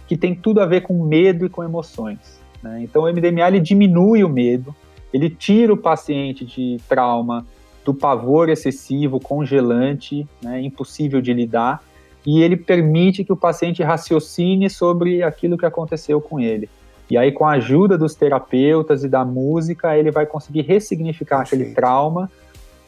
[0.07, 2.39] que tem tudo a ver com medo e com emoções.
[2.63, 2.83] Né?
[2.83, 4.73] Então, o MDMA ele diminui o medo,
[5.13, 7.45] ele tira o paciente de trauma
[7.83, 11.83] do pavor excessivo, congelante, né, impossível de lidar,
[12.25, 16.69] e ele permite que o paciente raciocine sobre aquilo que aconteceu com ele.
[17.09, 21.61] E aí, com a ajuda dos terapeutas e da música, ele vai conseguir ressignificar Perfeito.
[21.61, 22.29] aquele trauma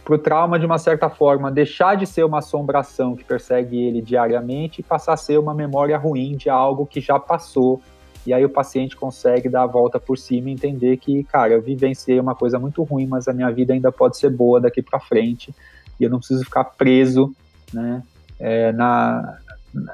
[0.04, 4.02] para o trauma, de uma certa forma, deixar de ser uma assombração que persegue ele
[4.02, 7.82] diariamente e passar a ser uma memória ruim de algo que já passou.
[8.26, 11.62] E aí o paciente consegue dar a volta por cima e entender que, cara, eu
[11.62, 15.00] vivenciei uma coisa muito ruim, mas a minha vida ainda pode ser boa daqui para
[15.00, 15.54] frente
[16.00, 17.36] e eu não preciso ficar preso,
[17.74, 18.02] né,
[18.40, 19.40] é, na,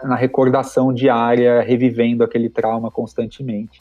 [0.04, 3.80] na recordação diária, revivendo aquele trauma constantemente.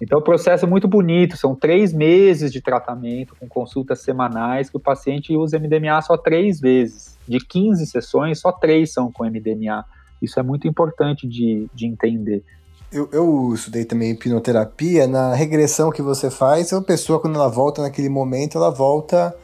[0.00, 4.76] Então, o processo é muito bonito, são três meses de tratamento, com consultas semanais, que
[4.76, 7.16] o paciente usa MDMA só três vezes.
[7.26, 9.84] De 15 sessões, só três são com MDMA.
[10.20, 12.44] Isso é muito importante de, de entender.
[12.92, 17.82] Eu, eu estudei também hipnoterapia, na regressão que você faz, a pessoa, quando ela volta
[17.82, 19.36] naquele momento, ela volta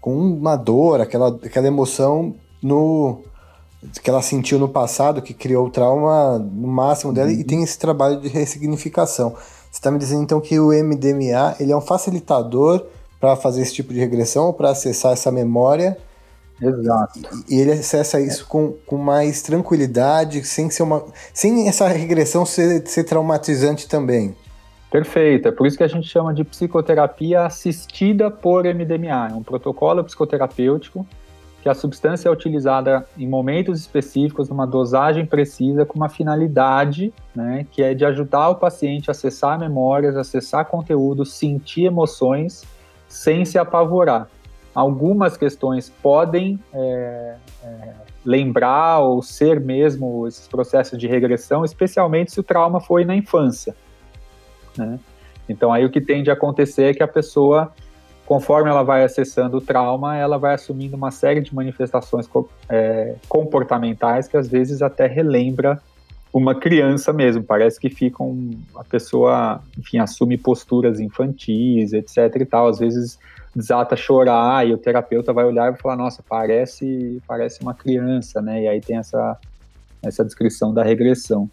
[0.00, 3.22] com uma dor, aquela, aquela emoção no,
[4.02, 7.36] que ela sentiu no passado, que criou o trauma no máximo dela, uhum.
[7.36, 9.30] e tem esse trabalho de ressignificação.
[9.30, 12.84] Você está me dizendo então que o MDMA ele é um facilitador
[13.20, 15.96] para fazer esse tipo de regressão, para acessar essa memória.
[16.60, 17.20] Exato.
[17.48, 22.86] E, ele acessa isso com, com mais tranquilidade, sem ser uma, sem essa regressão ser,
[22.86, 24.34] ser traumatizante também.
[24.90, 29.28] Perfeito, é por isso que a gente chama de psicoterapia assistida por MDMA.
[29.30, 31.06] É um protocolo psicoterapêutico
[31.62, 37.66] que a substância é utilizada em momentos específicos, numa dosagem precisa, com uma finalidade, né,
[37.70, 42.64] que é de ajudar o paciente a acessar memórias, acessar conteúdo, sentir emoções,
[43.06, 44.28] sem se apavorar.
[44.74, 47.92] Algumas questões podem é, é,
[48.24, 53.74] lembrar ou ser mesmo esses processos de regressão, especialmente se o trauma foi na infância.
[54.76, 54.98] Né?
[55.48, 57.72] Então, aí o que tende a acontecer é que a pessoa
[58.30, 62.30] conforme ela vai acessando o trauma, ela vai assumindo uma série de manifestações
[62.68, 65.82] é, comportamentais que às vezes até relembra
[66.32, 67.42] uma criança mesmo.
[67.42, 72.68] Parece que fica um, a pessoa, enfim, assume posturas infantis, etc e tal.
[72.68, 73.18] Às vezes
[73.54, 78.40] desata a chorar e o terapeuta vai olhar e falar, nossa, parece, parece uma criança,
[78.40, 78.62] né?
[78.62, 79.36] E aí tem essa,
[80.02, 81.50] essa descrição da regressão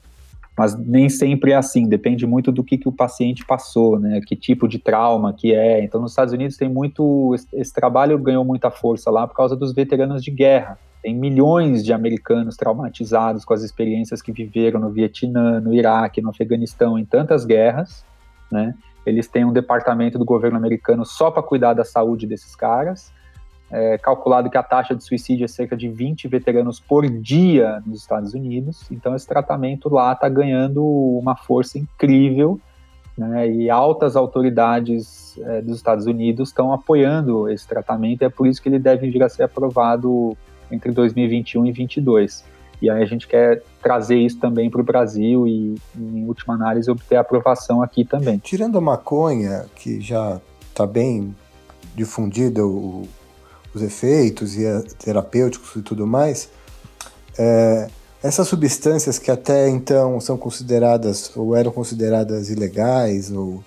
[0.57, 4.35] mas nem sempre é assim, depende muito do que, que o paciente passou, né, que
[4.35, 5.83] tipo de trauma que é.
[5.83, 9.71] Então, nos Estados Unidos tem muito, esse trabalho ganhou muita força lá por causa dos
[9.71, 10.79] veteranos de guerra.
[11.03, 16.31] Tem milhões de americanos traumatizados com as experiências que viveram no Vietnã, no Iraque, no
[16.31, 18.03] Afeganistão, em tantas guerras,
[18.51, 18.73] né?
[19.07, 23.11] Eles têm um departamento do governo americano só para cuidar da saúde desses caras
[23.69, 27.99] é calculado que a taxa de suicídio é cerca de 20 veteranos por dia nos
[27.99, 28.89] Estados Unidos.
[28.89, 32.59] Então, esse tratamento lá está ganhando uma força incrível
[33.17, 38.61] né, e altas autoridades é, dos Estados Unidos estão apoiando esse tratamento, é por isso
[38.61, 40.37] que ele deve vir a ser aprovado
[40.71, 42.45] entre 2021 e 2022.
[42.81, 46.91] E aí a gente quer trazer isso também para o Brasil e, em última análise,
[46.91, 48.37] obter aprovação aqui também.
[48.37, 51.35] Tirando a maconha, que já está bem
[51.95, 53.07] difundida o,
[53.73, 56.49] os efeitos e a, terapêuticos e tudo mais,
[57.37, 57.89] é,
[58.21, 63.63] essas substâncias que até então são consideradas ou eram consideradas ilegais ou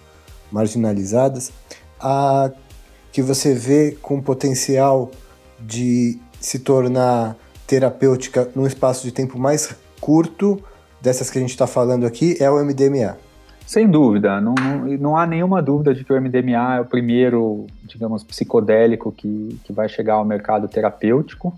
[0.53, 1.53] marginalizadas,
[1.99, 2.51] a,
[3.13, 5.11] que você vê com potencial
[5.59, 7.37] de se tornar
[7.71, 10.61] terapêutica num espaço de tempo mais curto
[11.01, 13.17] dessas que a gente está falando aqui é o MDMA.
[13.65, 17.69] Sem dúvida, não, não, não, há nenhuma dúvida de que o MDMA é o primeiro,
[17.85, 21.57] digamos, psicodélico que, que vai chegar ao mercado terapêutico.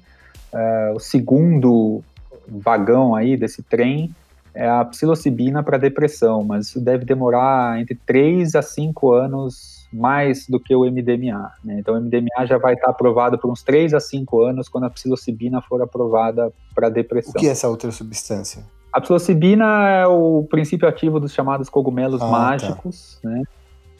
[0.53, 2.05] É, o segundo
[2.47, 4.15] vagão aí desse trem
[4.55, 10.47] é a psilocibina para depressão, mas isso deve demorar entre 3 a 5 anos mais
[10.47, 11.53] do que o MDMA.
[11.63, 11.79] Né?
[11.79, 14.91] Então, o MDMA já vai estar aprovado por uns 3 a 5 anos quando a
[14.91, 17.33] psilocibina for aprovada para depressão.
[17.37, 18.65] O que é essa outra substância?
[18.93, 22.31] A psilocibina é o princípio ativo dos chamados cogumelos ah, tá.
[22.31, 23.29] mágicos, tá.
[23.29, 23.43] né?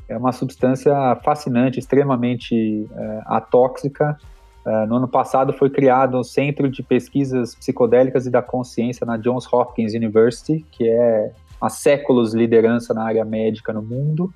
[0.09, 0.93] É uma substância
[1.25, 4.19] fascinante, extremamente é, atóxica.
[4.67, 9.17] É, no ano passado foi criado um centro de pesquisas psicodélicas e da consciência na
[9.17, 14.33] Johns Hopkins University, que é há séculos liderança na área médica no mundo,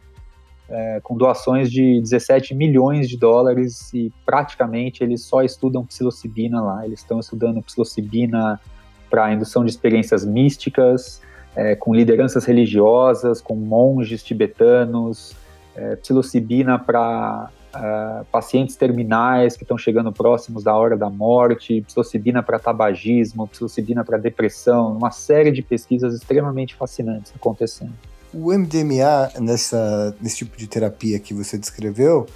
[0.69, 6.85] é, com doações de 17 milhões de dólares e praticamente eles só estudam psilocibina lá.
[6.85, 8.61] Eles estão estudando psilocibina
[9.09, 11.23] para indução de experiências místicas,
[11.55, 15.35] é, com lideranças religiosas, com monges tibetanos,
[15.75, 22.43] é, psilocibina para é, pacientes terminais que estão chegando próximos da hora da morte, psilocibina
[22.43, 27.95] para tabagismo, psilocibina para depressão, uma série de pesquisas extremamente fascinantes acontecendo.
[28.33, 32.27] O MDMA, nessa, nesse tipo de terapia que você descreveu,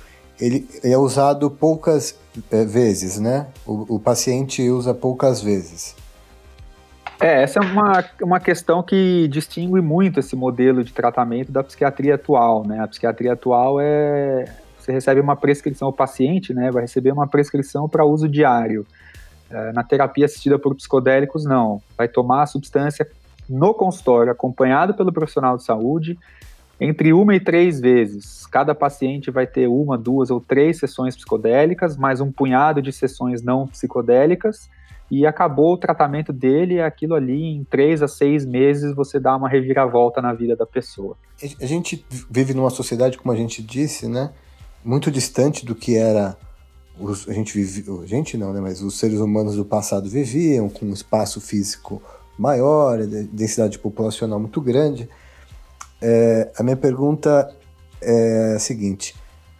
[0.41, 2.19] ele é usado poucas
[2.51, 3.47] é, vezes, né?
[3.67, 5.95] O, o paciente usa poucas vezes.
[7.21, 12.15] É, essa é uma, uma questão que distingue muito esse modelo de tratamento da psiquiatria
[12.15, 12.81] atual, né?
[12.81, 14.47] A psiquiatria atual é
[14.81, 18.87] você recebe uma prescrição, o paciente, né, vai receber uma prescrição para uso diário.
[19.51, 21.83] É, na terapia assistida por psicodélicos, não.
[21.97, 23.07] Vai tomar a substância
[23.51, 26.17] no consultório, acompanhado pelo profissional de saúde,
[26.81, 28.47] entre uma e três vezes.
[28.47, 33.43] Cada paciente vai ter uma, duas ou três sessões psicodélicas, mais um punhado de sessões
[33.43, 34.71] não psicodélicas
[35.11, 39.49] e acabou o tratamento dele, aquilo ali, em três a seis meses, você dá uma
[39.49, 41.17] reviravolta na vida da pessoa.
[41.61, 44.31] A gente vive numa sociedade, como a gente disse, né,
[44.85, 46.37] muito distante do que era
[46.99, 50.69] os, a gente vive, a gente não, né, mas os seres humanos do passado viviam,
[50.69, 52.01] com um espaço físico
[52.41, 55.09] maior, densidade populacional muito grande.
[56.01, 57.55] É, a minha pergunta
[58.01, 59.15] é a seguinte: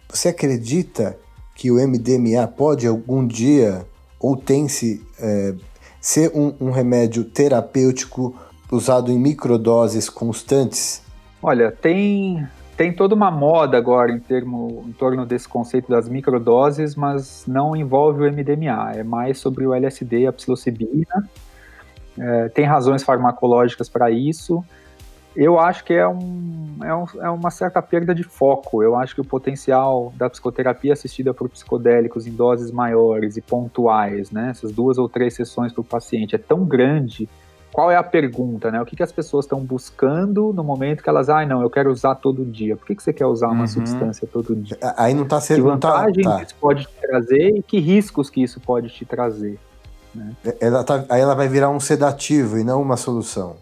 [0.09, 1.15] você acredita
[1.55, 3.85] que o MDMA pode algum dia
[4.19, 5.53] ou tem-se é,
[5.99, 8.35] ser um, um remédio terapêutico
[8.71, 11.03] usado em microdoses constantes?
[11.43, 16.95] Olha, tem tem toda uma moda agora em, termo, em torno desse conceito das microdoses,
[16.95, 21.29] mas não envolve o MDMA, é mais sobre o LSD, a psilocibina.
[22.17, 24.63] É, tem razões farmacológicas para isso
[25.35, 28.83] eu acho que é, um, é, um, é, uma certa perda de foco.
[28.83, 34.29] Eu acho que o potencial da psicoterapia assistida por psicodélicos em doses maiores e pontuais,
[34.29, 37.29] né, essas duas ou três sessões para o paciente, é tão grande.
[37.71, 38.81] Qual é a pergunta, né?
[38.81, 41.89] O que, que as pessoas estão buscando no momento que elas, ah, não, eu quero
[41.89, 42.75] usar todo dia.
[42.75, 43.67] Por que, que você quer usar uma uhum.
[43.67, 44.77] substância todo dia?
[44.97, 45.55] Aí não está sendo.
[45.55, 46.43] Que vantagem tá, tá.
[46.43, 49.57] isso pode te trazer e que riscos que isso pode te trazer?
[50.13, 50.35] Né?
[50.59, 53.55] Ela tá, aí ela vai virar um sedativo e não uma solução,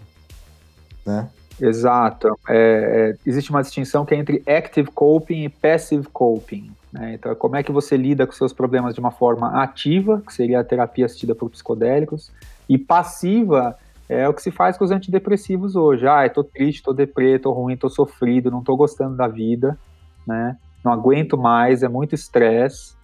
[1.06, 1.30] né?
[1.62, 2.40] Exato.
[2.48, 6.72] É, é, existe uma distinção que é entre active coping e passive coping.
[6.92, 7.16] Né?
[7.16, 10.62] Então, como é que você lida com seus problemas de uma forma ativa, que seria
[10.62, 12.32] a terapia assistida por psicodélicos,
[12.68, 13.78] e passiva
[14.08, 16.08] é o que se faz com os antidepressivos hoje.
[16.08, 19.78] Ah, eu tô triste, tô deprê, tô ruim, tô sofrido, não tô gostando da vida,
[20.26, 20.58] né?
[20.84, 22.98] Não aguento mais, é muito estresse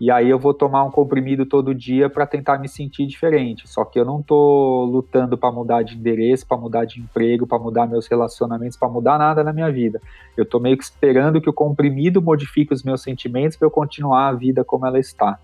[0.00, 3.68] e aí eu vou tomar um comprimido todo dia para tentar me sentir diferente.
[3.68, 7.58] Só que eu não tô lutando para mudar de endereço, para mudar de emprego, para
[7.58, 10.00] mudar meus relacionamentos, para mudar nada na minha vida.
[10.36, 14.28] Eu tô meio que esperando que o comprimido modifique os meus sentimentos para eu continuar
[14.28, 15.36] a vida como ela está.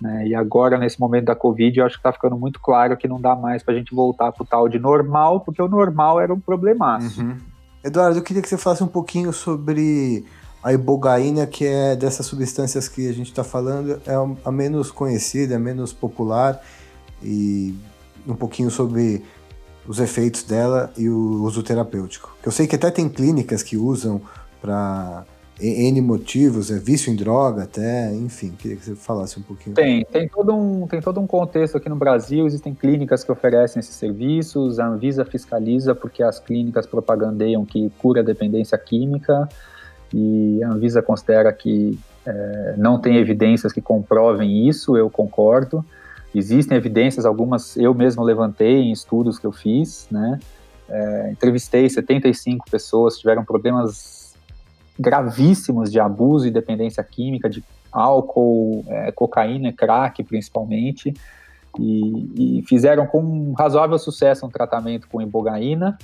[0.00, 0.26] Né?
[0.26, 3.20] E agora, nesse momento da Covid, eu acho que está ficando muito claro que não
[3.20, 6.34] dá mais para a gente voltar para o tal de normal, porque o normal era
[6.34, 7.22] um problemaço.
[7.22, 7.36] Uhum.
[7.84, 10.24] Eduardo, eu queria que você falasse um pouquinho sobre
[10.62, 15.56] a ibogaína, que é dessas substâncias que a gente está falando, é a menos conhecida,
[15.56, 16.62] a menos popular
[17.22, 17.74] e
[18.26, 19.24] um pouquinho sobre
[19.86, 22.36] os efeitos dela e o uso terapêutico.
[22.44, 24.20] Eu sei que até tem clínicas que usam
[24.60, 25.24] para
[25.60, 29.74] N motivos, é vício em droga até, enfim, queria que você falasse um pouquinho.
[29.74, 33.80] Tem, tem todo um, tem todo um contexto aqui no Brasil, existem clínicas que oferecem
[33.80, 39.48] esses serviços, a Anvisa fiscaliza porque as clínicas propagandeiam que cura dependência química
[40.14, 45.84] e a Anvisa considera que é, não tem evidências que comprovem isso, eu concordo.
[46.34, 50.38] Existem evidências, algumas eu mesmo levantei em estudos que eu fiz, né?
[50.88, 54.34] É, entrevistei 75 pessoas tiveram problemas
[54.98, 61.14] gravíssimos de abuso e dependência química, de álcool, é, cocaína, crack principalmente,
[61.78, 65.98] e, e, fizeram com razoável sucesso um tratamento com ibogaína.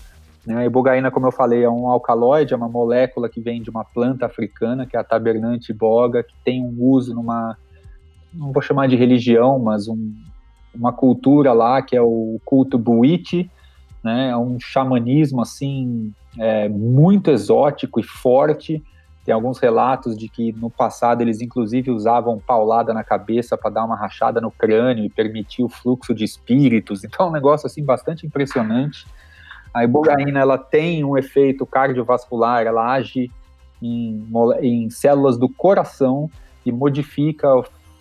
[0.48, 0.56] Né?
[0.56, 3.84] A ibogaína, como eu falei, é um alcaloide, é uma molécula que vem de uma
[3.84, 7.54] planta africana, que é a tabernante boga, que tem um uso numa
[8.32, 10.14] não vou chamar de religião, mas um,
[10.74, 13.50] uma cultura lá que é o culto Buiti,
[14.02, 14.30] né?
[14.30, 18.82] É um xamanismo assim é, muito exótico e forte.
[19.24, 23.84] Tem alguns relatos de que no passado eles inclusive usavam paulada na cabeça para dar
[23.84, 27.04] uma rachada no crânio e permitir o fluxo de espíritos.
[27.04, 29.06] Então é um negócio assim bastante impressionante.
[29.78, 33.30] A ibogaína ela tem um efeito cardiovascular, ela age
[33.80, 34.26] em,
[34.60, 36.28] em células do coração
[36.66, 37.48] e modifica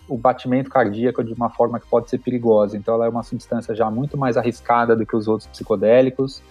[0.08, 2.76] o batimento cardíaco de uma forma que pode ser perigosa.
[2.76, 6.42] Então, ela é uma substância já muito mais arriscada do que os outros psicodélicos.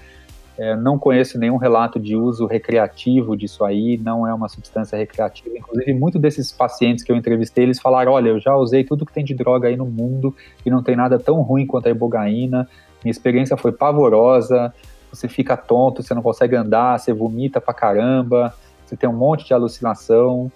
[0.58, 5.56] É, não conheço nenhum relato de uso recreativo disso aí, não é uma substância recreativa.
[5.58, 9.14] Inclusive, muitos desses pacientes que eu entrevistei, eles falaram: olha, eu já usei tudo que
[9.14, 10.34] tem de droga aí no mundo
[10.66, 12.68] e não tem nada tão ruim quanto a ibogaína.
[13.04, 14.74] Minha experiência foi pavorosa.
[15.12, 18.54] Você fica tonto, você não consegue andar, você vomita pra caramba,
[18.86, 20.52] você tem um monte de alucinação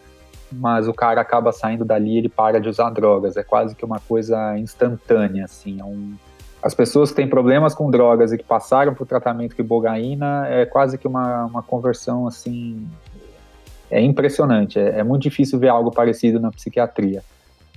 [0.52, 3.38] mas o cara acaba saindo dali ele para de usar drogas.
[3.38, 5.80] É quase que uma coisa instantânea, assim.
[5.80, 6.16] É um...
[6.62, 10.66] As pessoas que têm problemas com drogas e que passaram por tratamento com ibogaína é
[10.66, 12.88] quase que uma, uma conversão, assim...
[13.90, 14.80] É impressionante.
[14.80, 17.24] É, é muito difícil ver algo parecido na psiquiatria,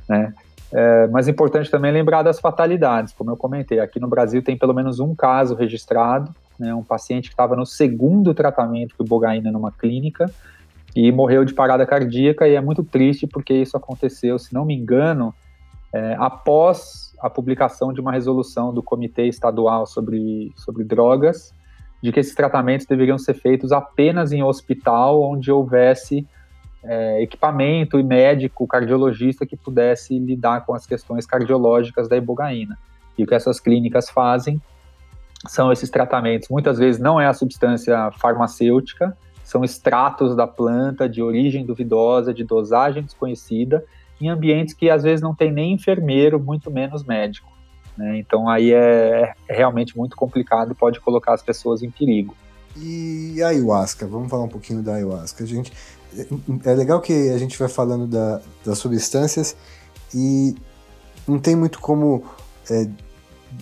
[0.09, 0.33] né?
[0.73, 3.81] É, mas é importante também lembrar das fatalidades, como eu comentei.
[3.81, 7.67] Aqui no Brasil tem pelo menos um caso registrado, né, um paciente que estava no
[7.67, 10.31] segundo tratamento com ibogaína numa clínica,
[10.95, 14.75] e morreu de parada cardíaca e é muito triste porque isso aconteceu, se não me
[14.75, 15.35] engano,
[15.93, 21.53] é, após a publicação de uma resolução do Comitê Estadual sobre, sobre Drogas,
[22.03, 26.27] de que esses tratamentos deveriam ser feitos apenas em hospital onde houvesse
[26.85, 32.79] é, equipamento e médico, cardiologista que pudesse lidar com as questões cardiológicas da ibogaína.
[33.17, 34.61] E o que essas clínicas fazem
[35.49, 36.49] são esses tratamentos.
[36.49, 42.45] Muitas vezes não é a substância farmacêutica, são extratos da planta de origem duvidosa, de
[42.45, 43.85] dosagem desconhecida,
[44.21, 47.53] em ambientes que às vezes não tem nem enfermeiro, muito menos médico.
[47.97, 48.19] Né?
[48.19, 52.35] Então aí é, é realmente muito complicado e pode colocar as pessoas em perigo.
[52.77, 55.47] E a ayahuasca, vamos falar um pouquinho da ayahuasca.
[55.47, 55.73] Gente,
[56.65, 59.57] é legal que a gente vai falando da, das substâncias
[60.13, 60.55] e
[61.27, 62.25] não tem muito como
[62.71, 62.89] é,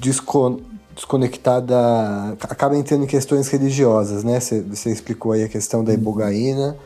[0.01, 0.61] descon
[0.95, 1.74] desconectada,
[2.43, 4.38] acaba entrando em questões religiosas, né?
[4.40, 6.76] Você explicou aí a questão da ibogaína,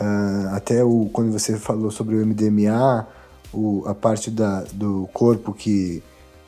[0.00, 3.06] uh, até o, quando você falou sobre o MDMA,
[3.52, 6.02] o, a parte da, do corpo que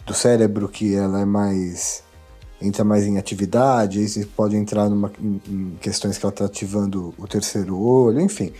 [0.07, 2.03] do cérebro que ela é mais
[2.61, 6.45] entra mais em atividade, aí você pode entrar numa, em, em questões que ela está
[6.45, 8.53] ativando o terceiro olho, enfim.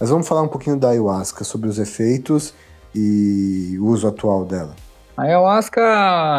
[0.00, 2.54] Mas vamos falar um pouquinho da ayahuasca, sobre os efeitos
[2.94, 4.74] e o uso atual dela.
[5.16, 5.80] A ayahuasca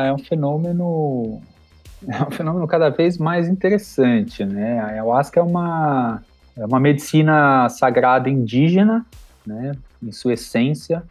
[0.06, 1.42] é um fenômeno
[2.08, 4.80] é um fenômeno cada vez mais interessante, né?
[4.80, 6.22] A ayahuasca é uma
[6.58, 9.06] é uma medicina sagrada indígena,
[9.46, 9.74] né?
[10.02, 11.04] Em sua essência,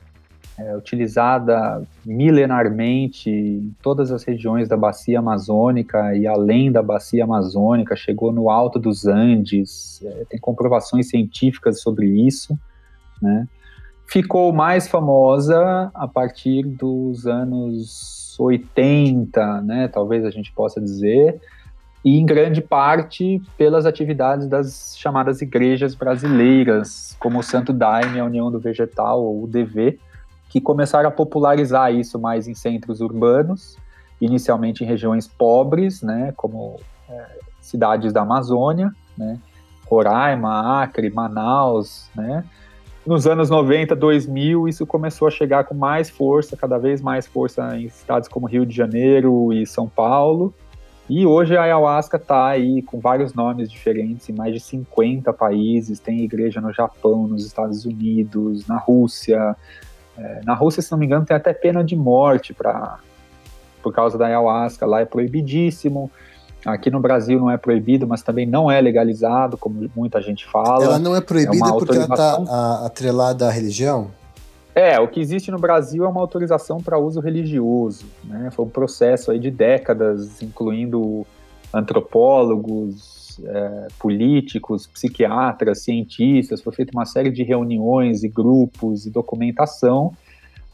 [0.57, 7.97] é utilizada milenarmente em todas as regiões da bacia amazônica e além da bacia amazônica,
[7.97, 12.57] chegou no alto dos Andes, é, tem comprovações científicas sobre isso,
[13.21, 13.49] né?
[14.07, 21.41] Ficou mais famosa a partir dos anos 80, né, talvez a gente possa dizer,
[22.05, 28.25] e em grande parte pelas atividades das chamadas igrejas brasileiras, como o Santo Daime, a
[28.25, 29.99] União do Vegetal, ou UDV,
[30.51, 33.77] que começaram a popularizar isso mais em centros urbanos,
[34.21, 36.79] inicialmente em regiões pobres, né, como
[37.09, 39.39] é, cidades da Amazônia, né,
[39.87, 42.45] Roraima, Acre, Manaus, né,
[43.07, 47.77] nos anos 90, 2000, isso começou a chegar com mais força, cada vez mais força
[47.77, 50.55] em cidades como Rio de Janeiro e São Paulo.
[51.09, 56.01] E hoje a ayahuasca está aí com vários nomes diferentes em mais de 50 países.
[56.01, 59.55] Tem igreja no Japão, nos Estados Unidos, na Rússia.
[60.17, 62.99] É, na Rússia, se não me engano, tem até pena de morte pra,
[63.83, 64.87] por causa da ayahuasca.
[64.87, 66.11] Lá é proibidíssimo.
[66.65, 70.85] Aqui no Brasil não é proibido, mas também não é legalizado, como muita gente fala.
[70.85, 74.11] Ela não é proibida é porque ela está atrelada à religião?
[74.75, 78.07] É, o que existe no Brasil é uma autorização para uso religioso.
[78.25, 78.51] Né?
[78.51, 81.25] Foi um processo aí de décadas, incluindo
[81.73, 86.61] antropólogos, é, políticos, psiquiatras, cientistas.
[86.61, 90.13] Foi feita uma série de reuniões e grupos e documentação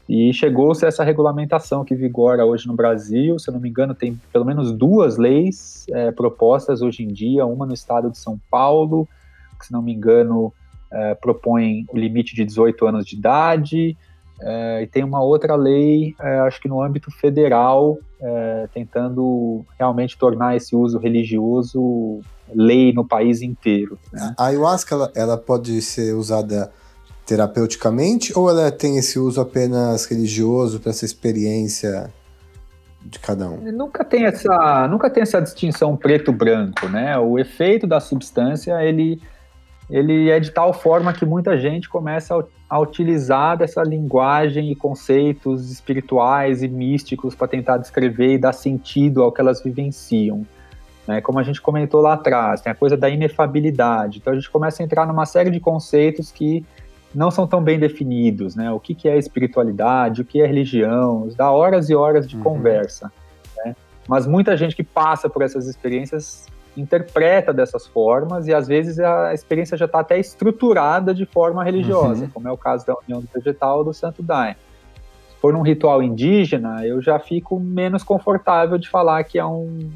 [0.09, 3.38] e chegou-se a essa regulamentação que vigora hoje no Brasil.
[3.38, 7.46] Se eu não me engano, tem pelo menos duas leis é, propostas hoje em dia:
[7.46, 9.09] uma no estado de São Paulo,
[9.59, 10.53] que, se não me engano,
[10.92, 13.96] é, propõe o limite de 18 anos de idade.
[14.42, 20.16] É, e tem uma outra lei, é, acho que no âmbito federal, é, tentando realmente
[20.16, 22.20] tornar esse uso religioso
[22.53, 23.98] lei no país inteiro.
[24.12, 24.34] Né?
[24.38, 26.72] A ayahuasca ela, ela pode ser usada
[27.27, 32.12] terapeuticamente ou ela tem esse uso apenas religioso para essa experiência
[33.05, 33.73] de cada um?
[33.73, 37.16] Nunca tem essa, nunca tem essa distinção preto-branco, né?
[37.18, 39.21] O efeito da substância ele,
[39.89, 44.75] ele é de tal forma que muita gente começa a, a utilizar dessa linguagem e
[44.75, 50.45] conceitos espirituais e místicos para tentar descrever e dar sentido ao que elas vivenciam.
[51.07, 51.21] Né?
[51.21, 54.18] Como a gente comentou lá atrás, tem a coisa da inefabilidade.
[54.18, 56.64] Então a gente começa a entrar numa série de conceitos que
[57.15, 58.71] não são tão bem definidos, né?
[58.71, 62.43] O que, que é espiritualidade, o que é religião, dá horas e horas de uhum.
[62.43, 63.13] conversa.
[63.59, 63.75] Né?
[64.09, 66.47] Mas muita gente que passa por essas experiências
[66.77, 72.25] interpreta dessas formas e às vezes a experiência já está até estruturada de forma religiosa,
[72.25, 72.31] uhum.
[72.31, 74.57] como é o caso da União do Vegetal do Santo Daime.
[75.29, 79.91] Se for num ritual indígena, eu já fico menos confortável de falar que é um,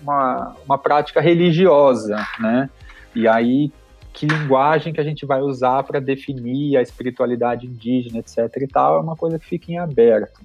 [0.00, 2.70] uma, uma prática religiosa, né?
[3.14, 3.72] E aí
[4.16, 8.38] que linguagem que a gente vai usar para definir a espiritualidade indígena, etc.
[8.62, 10.40] e tal, é uma coisa que fica em aberto.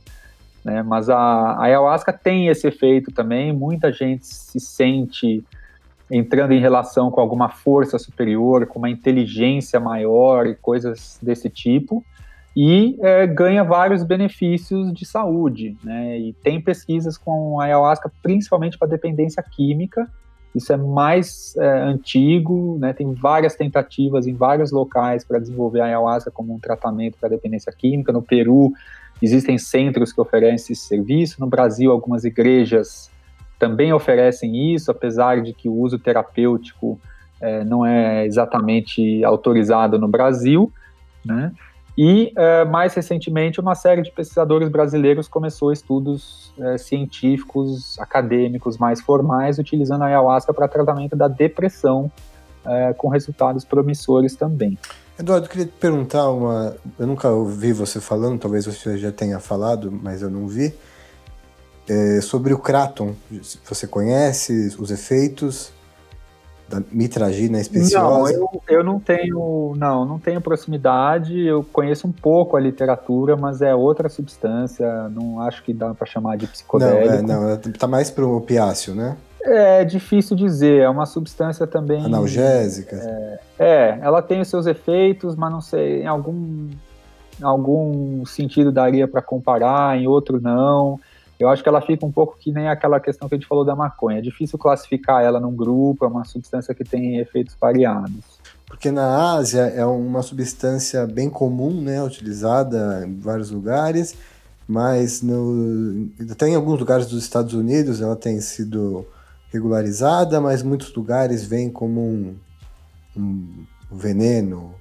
[0.61, 0.84] Né?
[0.84, 5.41] Mas a, a ayahuasca tem esse efeito também, muita gente se sente
[6.11, 12.03] entrando em relação com alguma força superior, com uma inteligência maior e coisas desse tipo,
[12.53, 15.78] e é, ganha vários benefícios de saúde.
[15.82, 16.19] Né?
[16.19, 20.09] E tem pesquisas com ayahuasca, principalmente para dependência química,
[20.54, 22.93] isso é mais é, antigo, né?
[22.93, 27.72] tem várias tentativas em vários locais para desenvolver a ayahuasca como um tratamento para dependência
[27.72, 28.12] química.
[28.12, 28.74] No Peru,
[29.22, 31.39] existem centros que oferecem esse serviço.
[31.39, 33.10] No Brasil, algumas igrejas
[33.58, 36.99] também oferecem isso, apesar de que o uso terapêutico
[37.39, 40.72] é, não é exatamente autorizado no Brasil.
[41.24, 41.52] Né?
[41.97, 49.01] E, é, mais recentemente, uma série de pesquisadores brasileiros começou estudos é, científicos, acadêmicos mais
[49.01, 52.11] formais, utilizando a ayahuasca para tratamento da depressão,
[52.65, 54.77] é, com resultados promissores também.
[55.19, 56.75] Eduardo, eu queria te perguntar uma.
[56.97, 60.73] Eu nunca ouvi você falando, talvez você já tenha falado, mas eu não vi.
[61.89, 63.13] É, sobre o Kraton.
[63.65, 65.73] Você conhece os efeitos?
[66.72, 68.38] Da mitragina especiosa?
[68.38, 71.39] Não, eu, eu não tenho, não, não tenho proximidade.
[71.39, 75.09] Eu conheço um pouco a literatura, mas é outra substância.
[75.09, 77.24] Não acho que dá para chamar de psicodélico.
[77.24, 79.17] Não, é, não, tá mais pro opiáceo, né?
[79.43, 80.82] É difícil dizer.
[80.82, 82.95] É uma substância também analgésica.
[82.95, 86.69] É, é ela tem os seus efeitos, mas não sei, em algum
[87.39, 90.99] em algum sentido daria para comparar, em outro não
[91.41, 93.65] eu acho que ela fica um pouco que nem aquela questão que a gente falou
[93.65, 94.19] da maconha.
[94.19, 98.39] É difícil classificar ela num grupo, é uma substância que tem efeitos variados.
[98.67, 104.15] Porque na Ásia é uma substância bem comum, né, utilizada em vários lugares,
[104.67, 109.05] mas no, até em alguns lugares dos Estados Unidos ela tem sido
[109.51, 112.35] regularizada, mas muitos lugares vem como um,
[113.17, 114.73] um veneno,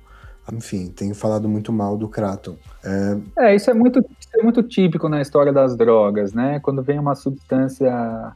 [0.52, 2.56] enfim, tem falado muito mal do Kratom.
[2.84, 3.50] É...
[3.50, 6.60] é, isso é muito, isso é muito típico na história das drogas, né?
[6.60, 8.32] Quando vem uma substância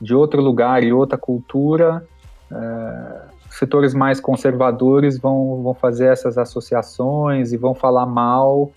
[0.00, 2.06] de outro lugar e outra cultura,
[2.50, 8.72] é, setores mais conservadores vão, vão fazer essas associações e vão falar mal,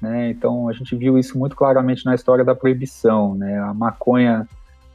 [0.00, 0.30] né?
[0.30, 3.58] Então a gente viu isso muito claramente na história da proibição, né?
[3.58, 4.46] A maconha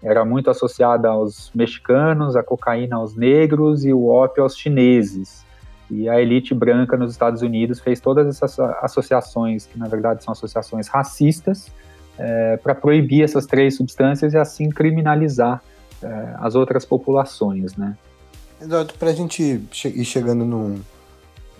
[0.04, 5.46] era muito associada aos mexicanos, a cocaína aos negros e o ópio aos chineses.
[5.92, 10.32] E a elite branca nos Estados Unidos fez todas essas associações, que na verdade são
[10.32, 11.70] associações racistas,
[12.18, 15.62] é, para proibir essas três substâncias e assim criminalizar
[16.02, 17.98] é, as outras populações, né?
[18.62, 20.80] Eduardo, para a gente ir chegando num,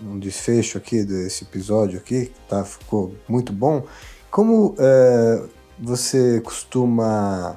[0.00, 3.84] num, desfecho aqui desse episódio aqui, tá, ficou muito bom,
[4.30, 5.42] como é,
[5.78, 7.56] você costuma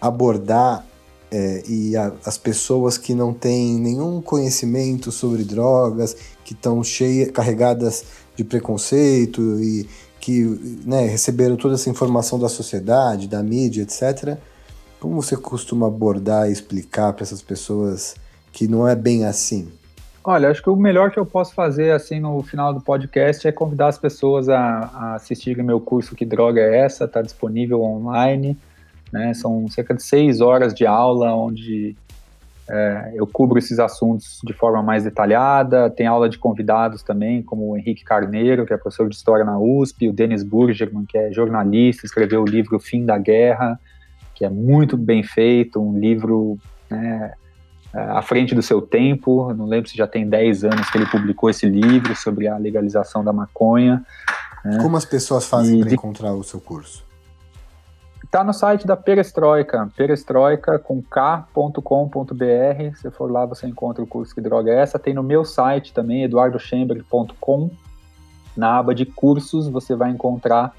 [0.00, 0.84] abordar
[1.30, 7.30] é, e a, as pessoas que não têm nenhum conhecimento sobre drogas, que estão cheias,
[7.30, 8.04] carregadas
[8.36, 9.88] de preconceito e
[10.20, 10.42] que
[10.84, 14.36] né, receberam toda essa informação da sociedade, da mídia, etc.
[14.98, 18.16] Como você costuma abordar e explicar para essas pessoas
[18.52, 19.70] que não é bem assim?
[20.22, 23.52] Olha, acho que o melhor que eu posso fazer assim no final do podcast é
[23.52, 27.04] convidar as pessoas a, a assistirem meu curso Que Droga é Essa?
[27.04, 28.58] Está disponível online.
[29.12, 29.34] Né?
[29.34, 31.96] São cerca de seis horas de aula onde
[32.68, 35.90] é, eu cubro esses assuntos de forma mais detalhada.
[35.90, 39.58] Tem aula de convidados também, como o Henrique Carneiro, que é professor de História na
[39.58, 43.78] USP, o Denis Burgerman, que é jornalista, escreveu o livro Fim da Guerra,
[44.36, 46.56] que é muito bem feito, um livro
[46.88, 47.32] né,
[47.92, 49.52] é, à frente do seu tempo.
[49.52, 53.24] Não lembro se já tem 10 anos que ele publicou esse livro sobre a legalização
[53.24, 54.04] da maconha.
[54.64, 54.78] Né?
[54.80, 57.09] Como as pessoas fazem para encontrar o seu curso?
[58.30, 62.94] Está no site da Perestroika, perestroika com k.com.br.
[62.94, 65.00] Se for lá, você encontra o curso Que Droga é Essa.
[65.00, 67.70] Tem no meu site também, eduardoschemberg.com.
[68.56, 70.72] Na aba de cursos, você vai encontrar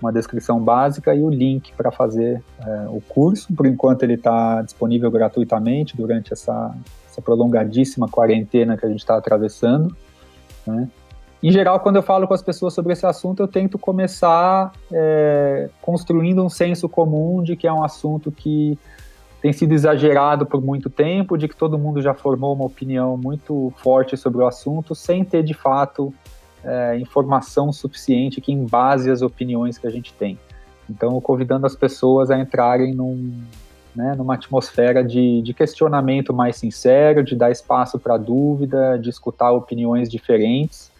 [0.00, 3.52] uma descrição básica e o link para fazer é, o curso.
[3.52, 6.72] Por enquanto ele está disponível gratuitamente durante essa,
[7.10, 9.92] essa, prolongadíssima quarentena que a gente está atravessando.
[10.64, 10.88] Né?
[11.42, 15.68] Em geral, quando eu falo com as pessoas sobre esse assunto, eu tento começar é,
[15.80, 18.78] construindo um senso comum de que é um assunto que
[19.40, 23.72] tem sido exagerado por muito tempo, de que todo mundo já formou uma opinião muito
[23.78, 26.14] forte sobre o assunto, sem ter de fato
[26.64, 30.38] é, informação suficiente que embase as opiniões que a gente tem.
[30.88, 33.34] Então, convidando as pessoas a entrarem num,
[33.96, 39.50] né, numa atmosfera de, de, questionamento mais sincero, de dar espaço para dúvida, de escutar
[39.50, 40.91] opiniões diferentes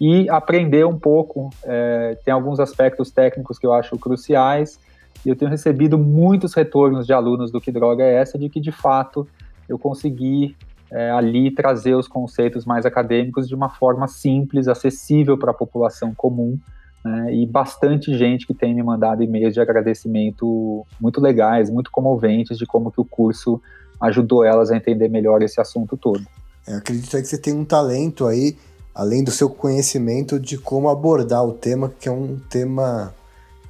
[0.00, 1.50] e aprender um pouco.
[1.64, 4.78] É, tem alguns aspectos técnicos que eu acho cruciais
[5.24, 8.60] e eu tenho recebido muitos retornos de alunos do Que Droga é Essa, de que
[8.60, 9.26] de fato
[9.68, 10.56] eu consegui
[10.90, 16.14] é, ali trazer os conceitos mais acadêmicos de uma forma simples, acessível para a população
[16.14, 16.58] comum,
[17.04, 22.56] né, e bastante gente que tem me mandado e-mails de agradecimento muito legais, muito comoventes
[22.56, 23.60] de como que o curso
[24.00, 26.24] ajudou elas a entender melhor esse assunto todo.
[26.66, 28.56] Eu acredito que você tem um talento aí,
[28.98, 33.14] além do seu conhecimento de como abordar o tema, que é um tema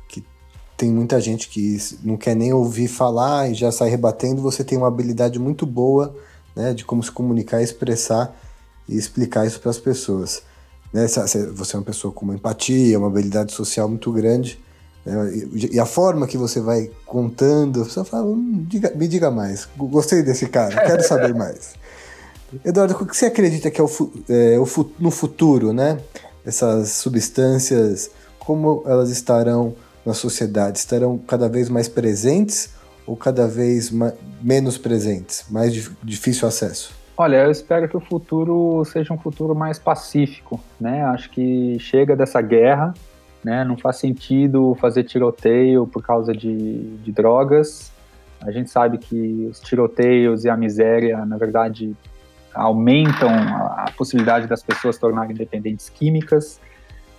[0.08, 0.24] que
[0.74, 4.78] tem muita gente que não quer nem ouvir falar e já sai rebatendo, você tem
[4.78, 6.16] uma habilidade muito boa
[6.56, 8.34] né, de como se comunicar, expressar
[8.88, 10.40] e explicar isso para as pessoas.
[10.94, 11.06] Né?
[11.06, 14.58] Você é uma pessoa com uma empatia, uma habilidade social muito grande,
[15.04, 15.30] né?
[15.70, 20.22] e a forma que você vai contando, você fala, hum, diga, me diga mais, gostei
[20.22, 21.74] desse cara, quero saber mais.
[22.64, 23.88] Eduardo, o que você acredita que é, o,
[24.28, 25.99] é o, no futuro, né?
[26.44, 29.74] Essas substâncias, como elas estarão
[30.05, 30.78] na sociedade?
[30.78, 32.70] Estarão cada vez mais presentes
[33.07, 33.90] ou cada vez
[34.42, 35.72] menos presentes, mais
[36.03, 36.92] difícil acesso?
[37.16, 41.03] Olha, eu espero que o futuro seja um futuro mais pacífico, né?
[41.03, 42.94] Acho que chega dessa guerra,
[43.42, 43.64] né?
[43.64, 47.90] Não faz sentido fazer tiroteio por causa de, de drogas.
[48.40, 51.96] A gente sabe que os tiroteios e a miséria, na verdade,
[52.55, 56.61] aumentam a, a possibilidade das pessoas se tornarem dependentes químicas.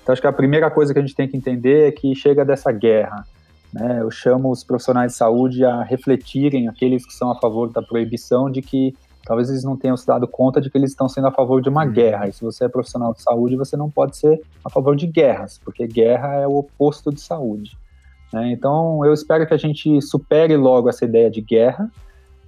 [0.02, 2.44] Então, acho que a primeira coisa que a gente tem que entender é que chega
[2.44, 3.26] dessa guerra.
[3.74, 4.00] Né?
[4.02, 8.50] Eu chamo os profissionais de saúde a refletirem, aqueles que são a favor da proibição,
[8.50, 11.32] de que talvez eles não tenham se dado conta de que eles estão sendo a
[11.32, 11.92] favor de uma uhum.
[11.92, 12.28] guerra.
[12.28, 15.60] E se você é profissional de saúde, você não pode ser a favor de guerras,
[15.64, 17.78] porque guerra é o oposto de saúde.
[18.34, 18.52] Né?
[18.52, 21.90] Então, eu espero que a gente supere logo essa ideia de guerra,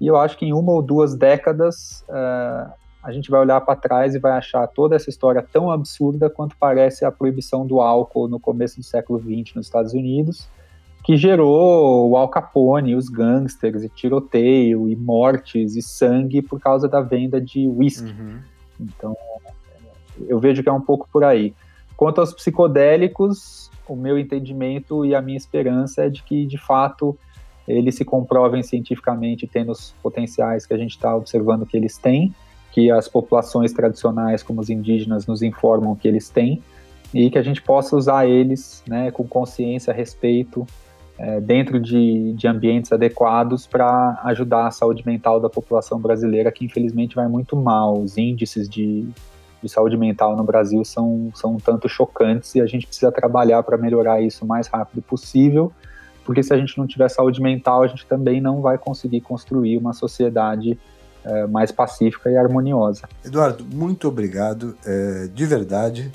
[0.02, 2.74] e eu acho que em uma ou duas décadas uh,
[3.04, 6.58] a gente vai olhar para trás e vai achar toda essa história tão absurda quanto
[6.60, 10.50] parece a proibição do álcool no começo do século XX nos Estados Unidos,
[11.04, 16.88] que gerou o Al Capone, os gangsters, e tiroteio, e mortes, e sangue por causa
[16.88, 18.10] da venda de whisky.
[18.10, 18.40] Uhum.
[18.80, 19.16] Então,
[20.28, 21.54] eu vejo que é um pouco por aí.
[21.96, 27.16] Quanto aos psicodélicos, o meu entendimento e a minha esperança é de que, de fato,
[27.68, 32.34] eles se comprovem cientificamente tendo os potenciais que a gente está observando que eles têm,
[32.72, 36.62] que as populações tradicionais, como os indígenas, nos informam que eles têm,
[37.14, 40.66] e que a gente possa usar eles né, com consciência, respeito
[41.18, 46.66] é, dentro de, de ambientes adequados para ajudar a saúde mental da população brasileira, que
[46.66, 48.00] infelizmente vai muito mal.
[48.00, 49.08] Os índices de,
[49.62, 53.62] de saúde mental no Brasil são, são um tanto chocantes e a gente precisa trabalhar
[53.64, 55.72] para melhorar isso o mais rápido possível,
[56.26, 59.78] porque se a gente não tiver saúde mental, a gente também não vai conseguir construir
[59.78, 60.80] uma sociedade
[61.24, 63.08] é, mais pacífica e harmoniosa.
[63.24, 66.12] Eduardo, muito obrigado, é, de verdade.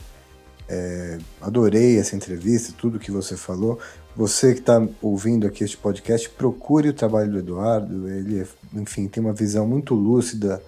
[0.68, 3.78] É, adorei essa entrevista, tudo que você falou.
[4.16, 8.08] Você que está ouvindo aqui este podcast, procure o trabalho do Eduardo.
[8.08, 10.60] Ele, enfim, tem uma visão muito lúcida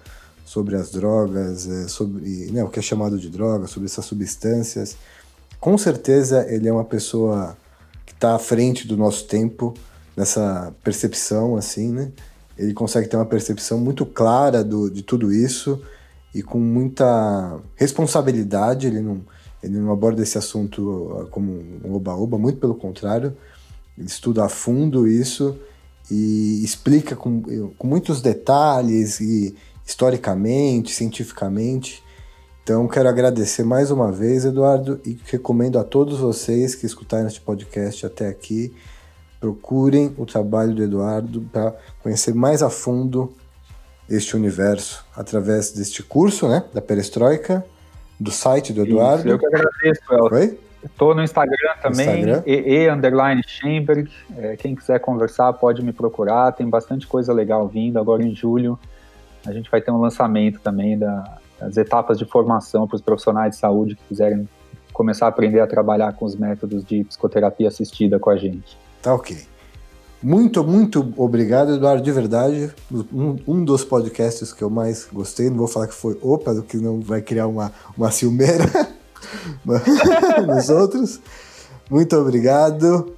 [0.45, 4.95] sobre as drogas, é, sobre né, o que é chamado de droga, sobre essas substâncias.
[5.59, 7.57] Com certeza ele é uma pessoa
[8.19, 9.73] está à frente do nosso tempo
[10.15, 12.11] nessa percepção, assim, né?
[12.57, 15.81] Ele consegue ter uma percepção muito clara do, de tudo isso
[16.35, 18.87] e com muita responsabilidade.
[18.87, 19.21] Ele não,
[19.63, 23.35] ele não aborda esse assunto como um oba-oba, muito pelo contrário.
[23.97, 25.57] Ele estuda a fundo isso
[26.11, 29.55] e explica com, com muitos detalhes e
[29.85, 32.03] historicamente, cientificamente.
[32.69, 37.41] Então, quero agradecer mais uma vez, Eduardo, e recomendo a todos vocês que escutaram este
[37.41, 38.71] podcast até aqui,
[39.39, 43.33] procurem o trabalho do Eduardo para conhecer mais a fundo
[44.07, 47.65] este universo através deste curso, né, da Perestroika,
[48.19, 49.21] do site do Eduardo.
[49.21, 50.35] Isso, eu que agradeço, Elton.
[50.35, 50.59] Oi?
[50.83, 52.43] Estou no Instagram também, Instagram.
[52.45, 54.11] E, underline Chamberg.
[54.37, 56.51] É, quem quiser conversar pode me procurar.
[56.51, 57.97] Tem bastante coisa legal vindo.
[57.97, 58.77] Agora em julho
[59.43, 63.55] a gente vai ter um lançamento também da, das etapas de formação para os profissionais
[63.55, 64.47] de saúde que quiserem
[64.93, 68.77] começar a aprender a trabalhar com os métodos de psicoterapia assistida com a gente.
[69.01, 69.37] Tá ok.
[70.21, 72.73] Muito, muito obrigado, Eduardo, de verdade.
[72.91, 76.75] Um, um, dos podcasts que eu mais gostei, não vou falar que foi opa, que
[76.75, 78.65] não vai criar uma, uma ciumeira
[80.45, 81.21] nos outros.
[81.89, 83.15] Muito obrigado.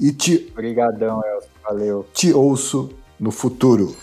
[0.00, 0.48] E te.
[0.52, 1.50] Obrigadão, Elcio.
[1.64, 2.06] Valeu.
[2.12, 3.94] Te ouço no futuro.